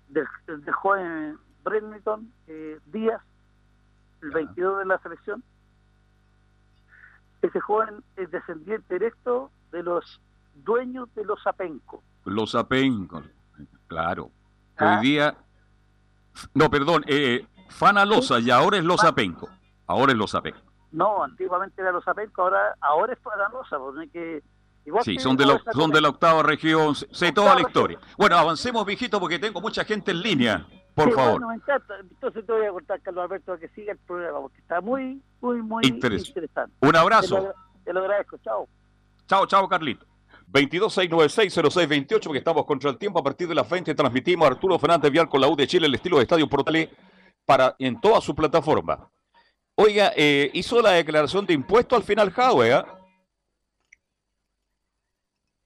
[0.07, 3.21] Del, del joven Brenton eh, Díaz,
[4.23, 5.43] el 22 de la selección,
[7.41, 10.19] ese joven es descendiente directo de los
[10.55, 12.03] dueños de los Apenco.
[12.25, 13.23] Los apencos,
[13.89, 14.31] claro.
[14.77, 14.99] Ah.
[15.01, 15.35] Hoy día,
[16.53, 19.49] no, perdón, eh, Fana Loza y ahora es Los Apenco.
[19.87, 20.59] Ahora es Los Apenco.
[20.91, 24.43] No, antiguamente era los Apenco, ahora, ahora es Faranosa, porque que
[24.85, 27.99] igual Sí, son de, la, son de la octava región, sé toda la historia.
[28.17, 30.65] Bueno, avancemos, viejito, porque tengo mucha gente en línea.
[30.95, 31.31] Por Sí, favor.
[31.33, 31.93] Bueno, me encanta.
[31.99, 35.61] Entonces te voy a contar, Carlos Alberto, que siga el programa, porque está muy, muy,
[35.61, 36.73] muy Interes- interesante.
[36.81, 37.35] Un abrazo.
[37.35, 37.53] Te lo,
[37.85, 38.67] te lo agradezco, chao.
[39.27, 40.05] Chao, chao, Carlito.
[40.51, 43.19] 226960628, porque estamos contra el tiempo.
[43.19, 45.87] A partir de las 20 transmitimos a Arturo Fernández Vial con la U de Chile,
[45.87, 46.89] el estilo de Estadio Portales,
[47.45, 49.11] para, en toda su plataforma.
[49.75, 52.85] Oiga, eh, hizo la declaración de impuesto al final Jadwe, ¿ah?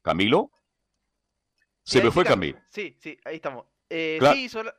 [0.04, 0.52] ¿Camilo?
[1.84, 2.60] Se Sí, me fue Camilo.
[2.70, 3.66] Sí, sí, ahí estamos.
[3.90, 4.36] Eh, Claro.
[4.36, 4.76] Sí, hizo la,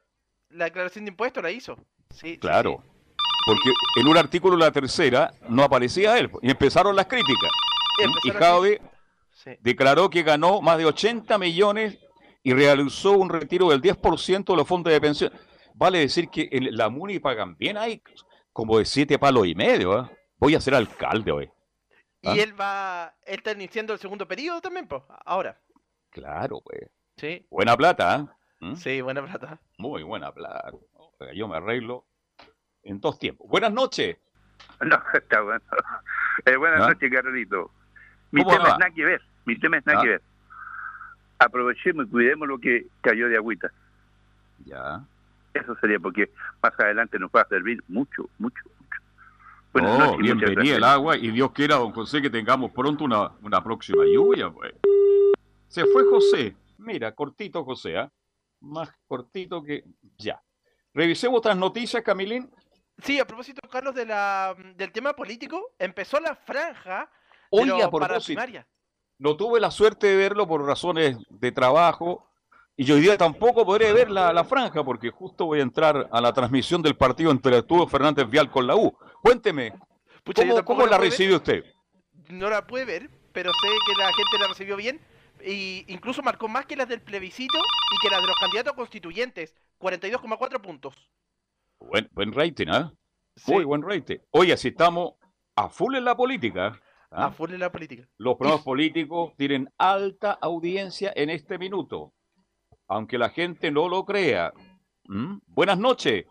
[0.51, 1.77] la declaración de impuestos, la hizo.
[2.11, 2.83] Sí, sí, Claro.
[3.47, 6.31] Porque en un artículo la tercera no aparecía él.
[6.41, 7.51] Y empezaron las críticas.
[8.25, 8.81] Y Y Jadwe
[9.45, 9.59] Sí.
[9.61, 11.99] declaró que ganó más de 80 millones
[12.42, 15.32] y realizó un retiro del 10% de los fondos de pensión.
[15.74, 18.03] Vale decir que en la MUNI pagan bien ahí,
[18.53, 19.92] como de siete palos y medio.
[19.99, 20.11] ¿ah?
[20.38, 21.51] Voy a ser alcalde hoy.
[22.22, 22.34] Y ¿Ah?
[22.42, 25.61] él va, él está iniciando el segundo periodo también, pues, ahora.
[26.11, 26.90] Claro, pues.
[27.16, 27.47] Sí.
[27.51, 28.34] Buena plata.
[28.61, 28.76] ¿Mm?
[28.76, 29.61] Sí, buena plata.
[29.78, 30.70] Muy buena plata.
[31.34, 32.07] Yo me arreglo
[32.82, 33.47] en dos tiempos.
[33.49, 34.16] Buenas noches.
[34.80, 35.61] No, está bueno.
[36.47, 36.88] Eh, buenas ¿Ah?
[36.88, 37.70] noches, Carolito.
[38.30, 38.72] Mi ¿Cómo tema va?
[38.74, 39.22] es nada que ver.
[39.45, 40.03] Mi tema es nada ¿Ah?
[40.03, 40.22] que ver.
[41.38, 43.70] Aprovechemos y cuidemos lo que cayó de agüita.
[44.64, 45.05] Ya.
[45.53, 46.30] Eso sería porque
[46.62, 49.01] más adelante nos va a servir mucho, mucho, mucho.
[49.72, 53.32] Buenas oh, noches bienvenida el agua y Dios quiera, don José, que tengamos pronto una,
[53.42, 54.74] una próxima lluvia, pues.
[55.68, 56.57] Se fue José.
[56.78, 58.11] Mira, cortito José, ¿ah?
[58.61, 59.84] Más cortito que
[60.18, 60.40] ya.
[60.92, 62.51] Revisemos otras noticias, Camilín.
[62.99, 67.11] Sí, a propósito, Carlos, de la, del tema político, empezó la franja
[67.51, 68.66] de Oiga, los a propósito, paraprimaria.
[69.19, 72.27] No tuve la suerte de verlo por razones de trabajo
[72.77, 76.21] y hoy día tampoco podré ver la, la franja porque justo voy a entrar a
[76.21, 78.97] la transmisión del partido entre Arturo Fernández Vial con la U.
[79.23, 79.73] Cuénteme,
[80.25, 81.65] Pucha, ¿cómo, cómo la la recibió usted?
[82.31, 85.01] No la pude ver, pero sé que la gente la recibió bien.
[85.45, 89.55] Y incluso marcó más que las del plebiscito y que las de los candidatos constituyentes.
[89.79, 90.95] 42,4 puntos.
[91.79, 92.91] Buen, buen rating, ¿ah?
[93.47, 94.17] Muy buen rating.
[94.31, 95.15] Oye, si estamos
[95.55, 96.81] a full en la política.
[97.15, 97.27] ¿Ah?
[97.27, 98.07] A full en la política.
[98.19, 102.12] Los programas políticos tienen alta audiencia en este minuto,
[102.89, 104.53] aunque la gente no lo crea.
[105.07, 105.39] ¿Mm?
[105.47, 106.27] Buenas noches.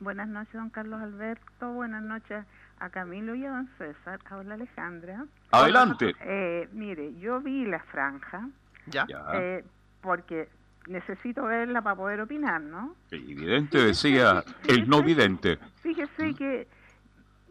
[0.00, 1.72] Buenas noches, don Carlos Alberto.
[1.72, 2.44] Buenas noches
[2.78, 4.20] a Camilo y a don César.
[4.24, 5.26] Habla Alejandra.
[5.50, 6.14] Adelante.
[6.20, 8.48] Eh, mire, yo vi la franja
[8.86, 9.06] ¿Ya?
[9.34, 9.64] eh,
[10.00, 10.48] porque
[10.86, 12.94] necesito verla para poder opinar, ¿no?
[13.10, 15.58] Evidente, decía el no vidente.
[15.82, 16.66] Fíjese que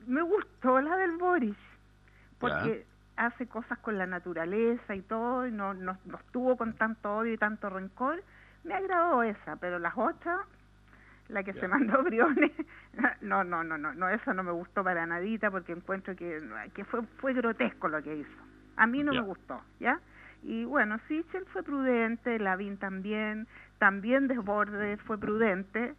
[0.07, 1.55] me gustó la del Boris,
[2.39, 2.85] porque
[3.15, 7.33] hace cosas con la naturaleza y todo, y no, no, no estuvo con tanto odio
[7.33, 8.23] y tanto rencor.
[8.63, 10.39] Me agradó esa, pero las otras,
[11.29, 12.51] la que se mandó Briones,
[13.21, 16.41] no, no, no, no, no, esa no me gustó para nadita, porque encuentro que,
[16.73, 18.41] que fue, fue grotesco lo que hizo.
[18.75, 19.21] A mí no Ya.
[19.21, 19.99] me gustó, ¿ya?
[20.43, 23.47] Y bueno, Sichel fue prudente, Lavín también,
[23.79, 25.95] también Desbordes fue prudente,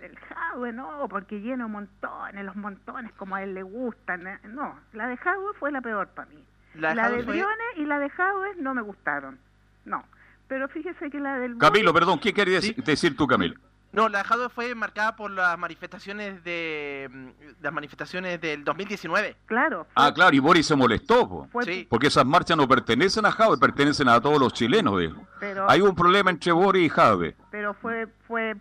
[0.00, 4.26] el Jadwe no, porque lleno montones, los montones como a él le gustan.
[4.26, 4.38] ¿eh?
[4.44, 6.44] No, la de Jadwe fue la peor para mí.
[6.74, 9.38] La La, de de Jadwe fue- Briones y la de Jadwe no me gustaron.
[9.84, 10.04] No,
[10.46, 11.56] pero fíjese que la del...
[11.58, 13.54] Camilo, Boris- perdón, ¿qué querías decir tú, Camilo?
[13.90, 17.28] No, la Jadwe fue marcada por las manifestaciones de mm,
[17.62, 19.34] las manifestaciones del 2019.
[19.46, 19.86] Claro.
[19.94, 21.48] Ah, claro, y Boris se molestó, po.
[21.50, 21.86] Fue- Sí.
[21.88, 25.00] porque esas marchas no pertenecen a Jave, pertenecen a todos los chilenos.
[25.00, 25.26] dijo.
[25.40, 27.34] Pero- Hay un problema entre Boris y Jave.
[27.50, 28.56] pero fue fue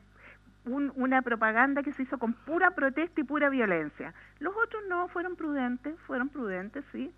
[0.67, 4.13] un- una propaganda que se hizo con pura protesta y pura violencia.
[4.39, 7.11] Los otros no fueron prudentes, fueron prudentes, sí.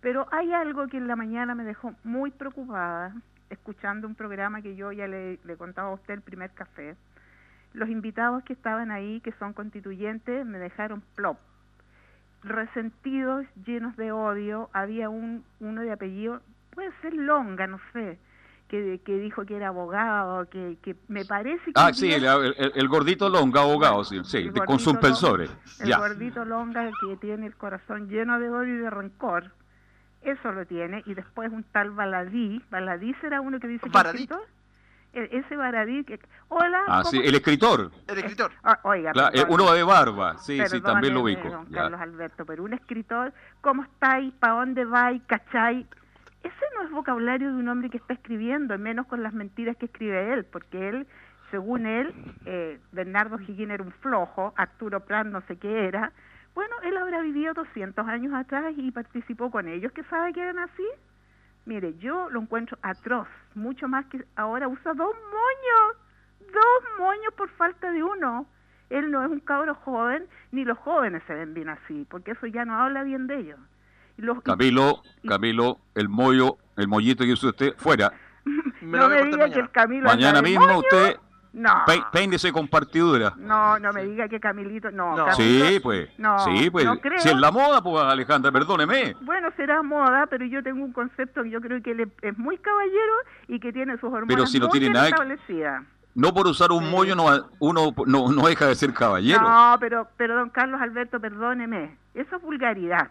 [0.00, 3.12] Pero hay algo que en la mañana me dejó muy preocupada,
[3.50, 6.96] escuchando un programa que yo ya le, le contaba a usted, el primer café.
[7.72, 11.38] Los invitados que estaban ahí, que son constituyentes, me dejaron plop.
[12.44, 14.70] Resentidos, llenos de odio.
[14.72, 18.18] Había un uno de apellido, puede ser Longa, no sé,
[18.68, 21.72] que, que dijo que era abogado, que, que me parece que...
[21.74, 25.50] Ah, sí, el, el- el gordito longa abogado, sí, sí, con suspensores.
[25.80, 25.98] El Ya.
[25.98, 29.52] gordito longa que tiene el corazón lleno de odio y de rencor.
[30.22, 31.02] Eso lo tiene.
[31.06, 32.62] Y después un tal Baladí.
[32.70, 34.28] ¿Baladí será uno que dice que es?
[35.14, 36.20] E- Ese Baradí que...
[36.48, 36.82] Hola.
[36.88, 37.90] Ah, ¿cómo- sí, el escritor.
[38.06, 38.50] El escritor.
[38.62, 39.60] Ah, oiga, Claro, eh, perdón.
[39.60, 41.48] uno de barba, sí, sí, también lo ubico.
[41.48, 41.82] don Ya.
[41.82, 44.34] Carlos Alberto, pero un escritor, ¿cómo estáis?
[44.34, 45.22] ¿Para dónde vais?
[45.26, 45.86] ¿Cachai?
[46.42, 49.86] Ese no es vocabulario de un hombre que está escribiendo, menos con las mentiras que
[49.86, 51.06] escribe él, porque él,
[51.50, 52.14] según él,
[52.46, 56.12] eh, Bernardo Higgin era un flojo, Arturo Prat no sé qué era.
[56.54, 60.58] Bueno, él habrá vivido 200 años atrás y participó con ellos, que sabe que eran
[60.58, 60.86] así.
[61.66, 67.50] Mire, yo lo encuentro atroz, mucho más que ahora usa dos moños, dos moños por
[67.50, 68.46] falta de uno.
[68.90, 72.46] Él no es un cabro joven, ni los jóvenes se ven bien así, porque eso
[72.46, 73.60] ya no habla bien de ellos.
[74.18, 78.12] Los- Camilo, Camilo, el mollo, el mollito que usa usted, fuera.
[78.82, 80.78] no me diga que el Camilo Mañana mismo moño.
[80.78, 81.16] usted
[81.52, 83.32] No, pe- peínese con partidura.
[83.36, 85.16] no, no me diga que Camilito, no.
[85.16, 86.08] Camilo- Sí, pues.
[86.18, 86.84] no, sí, pues.
[86.84, 87.18] no creo.
[87.20, 89.14] Si es la moda, pues Alejandra, perdóneme.
[89.22, 92.58] Bueno, será moda, pero yo tengo un concepto que yo creo que él es- muy
[92.58, 93.12] caballero
[93.48, 95.84] y que tiene sus hormonas Pero si no muy tiene bien nada que- establecidas.
[96.14, 97.26] No por usar un mollo no,
[97.60, 99.40] uno no, no deja de ser caballero.
[99.40, 103.10] No, pero, pero don Carlos Alberto, perdóneme, eso es vulgaridad.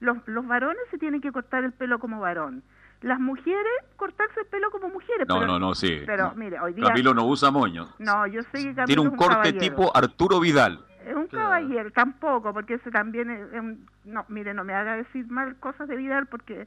[0.00, 2.62] Los, los varones se tienen que cortar el pelo como varón.
[3.00, 5.26] Las mujeres, cortarse el pelo como mujeres.
[5.28, 6.02] No, pero- no, no, sí.
[6.06, 6.34] Pero no.
[6.34, 6.86] mire, hoy día...
[6.88, 7.86] Camilo no usa moño.
[7.98, 9.58] No, yo sé que Camilo Tiene un es corte caballero.
[9.60, 10.84] tipo Arturo Vidal.
[11.06, 14.96] Es un caballero, tampoco, porque ese también es, es un- No, mire, no me haga
[14.96, 16.66] decir mal cosas de Vidal porque...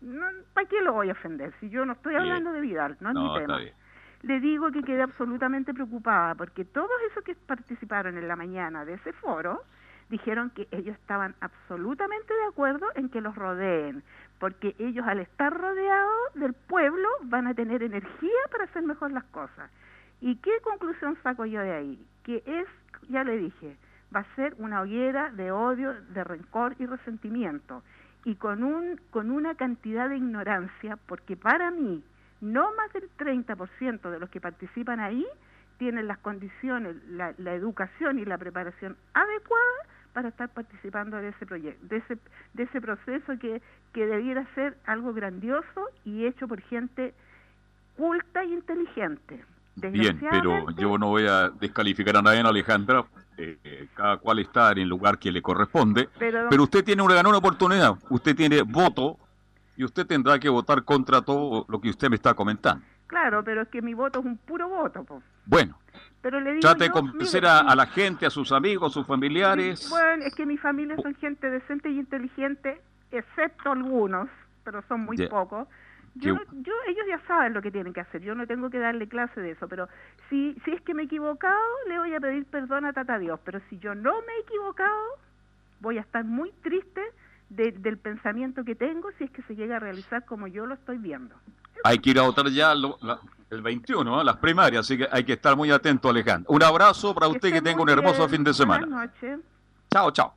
[0.00, 1.52] No, ¿Para qué lo voy a ofender?
[1.60, 2.22] Si yo no estoy Bien.
[2.22, 3.40] hablando de Vidal, no es mi tema.
[3.40, 3.74] está bien.
[4.22, 8.94] Le digo que quedé absolutamente preocupada porque todos esos que participaron en la mañana de
[8.94, 9.62] ese foro
[10.10, 14.02] dijeron que ellos estaban absolutamente de acuerdo en que los rodeen,
[14.38, 19.24] porque ellos al estar rodeados del pueblo van a tener energía para hacer mejor las
[19.24, 19.70] cosas.
[20.20, 22.06] ¿Y qué conclusión saco yo de ahí?
[22.24, 22.66] Que es,
[23.08, 23.76] ya le dije,
[24.14, 27.82] va a ser una hoguera de odio, de rencor y resentimiento,
[28.24, 32.02] y con, un, con una cantidad de ignorancia, porque para mí
[32.40, 35.26] no más del 30% de los que participan ahí
[35.78, 39.86] tienen las condiciones, la, la educación y la preparación adecuada
[40.18, 42.18] para estar participando de ese proyecto, de ese,
[42.54, 43.62] de ese proceso que,
[43.92, 47.14] que debiera ser algo grandioso y hecho por gente
[47.96, 49.44] culta e inteligente.
[49.76, 53.04] Bien, pero yo no voy a descalificar a nadie, Alejandra.
[53.36, 56.08] Eh, eh, cada cual está en el lugar que le corresponde.
[56.18, 57.92] Pero- Pero usted tiene una gran oportunidad.
[58.10, 59.16] Usted tiene voto
[59.76, 62.84] y usted tendrá que votar contra todo lo que usted me está comentando.
[63.06, 65.04] Claro, pero es que mi voto es un puro voto.
[65.04, 65.22] po.
[65.46, 65.78] Bueno,
[66.20, 69.88] Pero le digo trate de convencer a, la gente, a sus amigos, a sus familiares.
[69.88, 72.80] Bueno, es que mi familia son gente decente y inteligente,
[73.12, 74.28] excepto algunos,
[74.64, 75.68] pero son muy pocos.
[76.14, 79.06] Yo, yo, ellos ya saben lo que tienen que hacer, yo no tengo que darle
[79.08, 79.88] clase de eso, pero
[80.28, 83.38] si, si es que me he equivocado, le voy a pedir perdón a Tata Dios,
[83.44, 85.00] pero si yo no me he equivocado,
[85.78, 87.00] voy a estar muy triste
[87.50, 90.74] de- del pensamiento que tengo si es que se llega a realizar como yo lo
[90.74, 91.36] estoy viendo.
[91.84, 93.20] Hay que ir a votar ya lo- la-
[93.50, 94.24] el 21, ¿eh?
[94.24, 96.46] las primarias, así que hay que estar muy atento, Alejandra.
[96.52, 98.86] Un abrazo para usted, que tenga un hermoso fin de semana.
[98.86, 99.38] Buenas noches.
[99.90, 100.34] Chao, chao.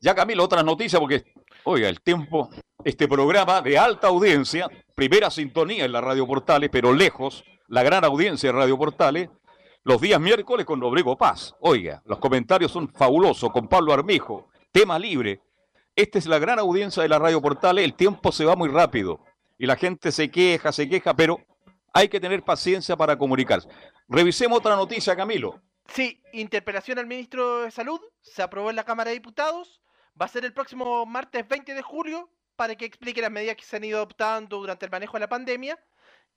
[0.00, 1.24] Ya Camilo, otra noticia porque,
[1.64, 2.50] oiga, el tiempo,
[2.84, 8.04] este programa de alta audiencia, primera sintonía en la Radio Portales, pero lejos, la gran
[8.04, 9.30] audiencia de Radio Portales,
[9.82, 11.54] los días miércoles con Rodrigo Paz.
[11.60, 15.40] Oiga, los comentarios son fabulosos, con Pablo Armijo, tema libre.
[15.96, 19.20] Esta es la gran audiencia de la Radio Portales, el tiempo se va muy rápido
[19.58, 21.40] y la gente se queja, se queja, pero
[21.94, 23.68] hay que tener paciencia para comunicarse.
[24.08, 25.62] Revisemos otra noticia, Camilo.
[25.86, 29.80] Sí, interpelación al ministro de Salud, se aprobó en la Cámara de Diputados,
[30.20, 33.64] va a ser el próximo martes 20 de julio para que explique las medidas que
[33.64, 35.78] se han ido adoptando durante el manejo de la pandemia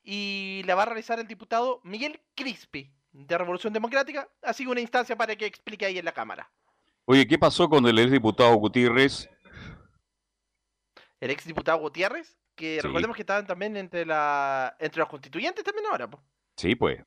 [0.03, 4.81] y la va a realizar el diputado Miguel Crispi de Revolución Democrática, así que una
[4.81, 6.51] instancia para que explique ahí en la Cámara.
[7.05, 9.29] Oye, ¿qué pasó con el exdiputado Gutiérrez?
[11.19, 12.87] El ex diputado Gutiérrez, que Sí.
[12.87, 16.21] recordemos que estaban también entre la entre los constituyentes también ahora, po.
[16.57, 17.01] Sí, pues.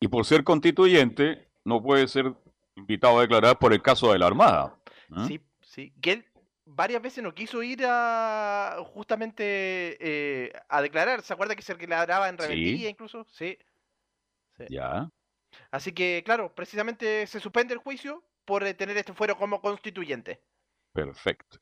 [0.00, 2.34] Y por ser constituyente, no puede ser
[2.74, 4.76] invitado a declarar por el caso de la Armada.
[5.16, 5.24] ¿eh?
[5.28, 5.92] Sí, sí.
[6.00, 6.24] Que él
[6.66, 11.22] varias veces no quiso ir a justamente eh, a declarar.
[11.22, 12.42] ¿Se acuerda que se declaraba en Sí.
[12.42, 13.24] rebeldía incluso?
[13.30, 13.58] Sí.
[14.68, 15.10] Ya.
[15.70, 20.40] Así que, claro, precisamente se suspende el juicio por eh, tener este fuero como constituyente.
[20.92, 21.58] Perfecto.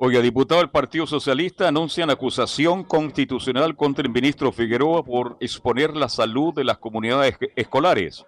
[0.00, 6.08] Oiga, diputado del Partido Socialista anuncian acusación constitucional contra el ministro Figueroa por exponer la
[6.08, 8.24] salud de las comunidades esque- escolares.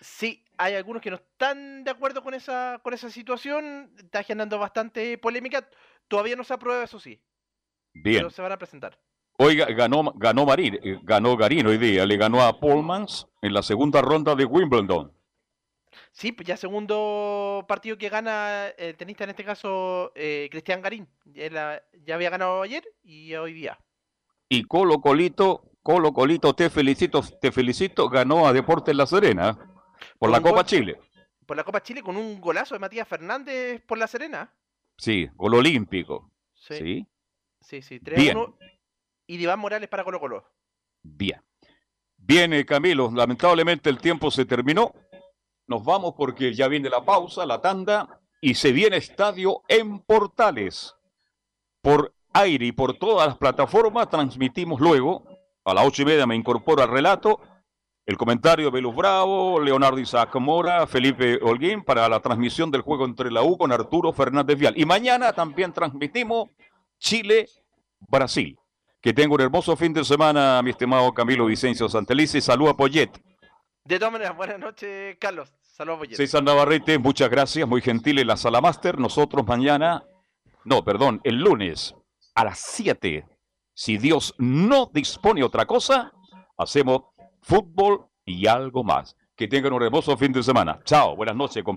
[0.00, 3.90] Sí, hay algunos que no están de acuerdo con esa, con esa situación.
[3.98, 5.68] Está generando bastante polémica.
[6.06, 7.20] Todavía no se aprueba, eso sí.
[7.92, 8.18] Bien.
[8.18, 8.96] Pero se van a presentar.
[9.36, 13.62] Oiga, ganó, ganó Marín, eh, ganó Garín hoy día, le ganó a Polmans en la
[13.64, 15.12] segunda ronda de Wimbledon.
[16.12, 21.08] Sí, pues ya segundo partido que gana el tenista, en este caso eh, Cristian Garín.
[21.24, 21.82] Ya
[22.12, 23.78] había ganado ayer y hoy día.
[24.48, 29.58] Y Colo Colito, Colo Colito, te felicito, te felicito, ganó a Deportes La Serena
[30.18, 30.98] por la Copa Chile.
[31.46, 34.52] Por la Copa Chile con un golazo de Matías Fernández por La Serena.
[34.96, 36.30] Sí, gol olímpico.
[36.54, 36.74] Sí.
[36.76, 37.06] Sí,
[37.60, 38.36] Sí, sí, 3 Bien.
[38.36, 38.58] 1.
[39.26, 40.44] Y Iván Morales para Colo Colo.
[41.02, 41.40] bien.
[42.16, 44.94] Bien, Camilo, lamentablemente el tiempo se terminó.
[45.66, 50.94] Nos vamos porque ya viene la pausa, la tanda, y se viene estadio en Portales.
[51.80, 55.24] Por aire y por todas las plataformas transmitimos luego,
[55.64, 57.40] a las ocho y media me incorporo al relato,
[58.06, 63.30] el comentario de Bravo, Leonardo Isaac Mora, Felipe Holguín para la transmisión del juego entre
[63.30, 64.74] la U con Arturo Fernández Vial.
[64.76, 66.50] Y mañana también transmitimos
[66.98, 68.58] Chile-Brasil.
[69.00, 72.42] Que tenga un hermoso fin de semana, mi estimado Camilo Vicencio Santelice.
[72.42, 73.10] Salud a Poyet.
[73.86, 75.52] De todas maneras, buenas noches, Carlos.
[75.60, 76.08] Saludos.
[76.12, 78.98] César Navarrete, muchas gracias, muy gentil en la sala máster.
[78.98, 80.02] Nosotros mañana,
[80.64, 81.94] no, perdón, el lunes
[82.34, 83.26] a las 7,
[83.74, 86.14] si Dios no dispone otra cosa,
[86.56, 87.02] hacemos
[87.42, 89.16] fútbol y algo más.
[89.36, 90.80] Que tengan un hermoso fin de semana.
[90.84, 91.76] Chao, buenas noches, con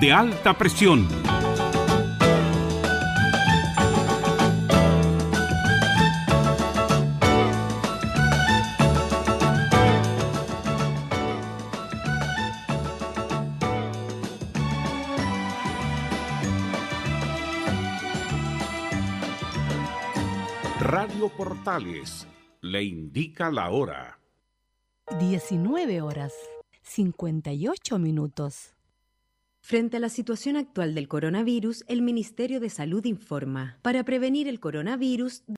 [0.00, 1.08] de alta presión.
[20.78, 22.26] Radio Portales
[22.60, 24.18] le indica la hora.
[25.18, 26.32] 19 horas
[26.82, 28.75] 58 minutos.
[29.68, 34.60] Frente a la situación actual del coronavirus, el Ministerio de Salud informa, para prevenir el
[34.60, 35.42] coronavirus,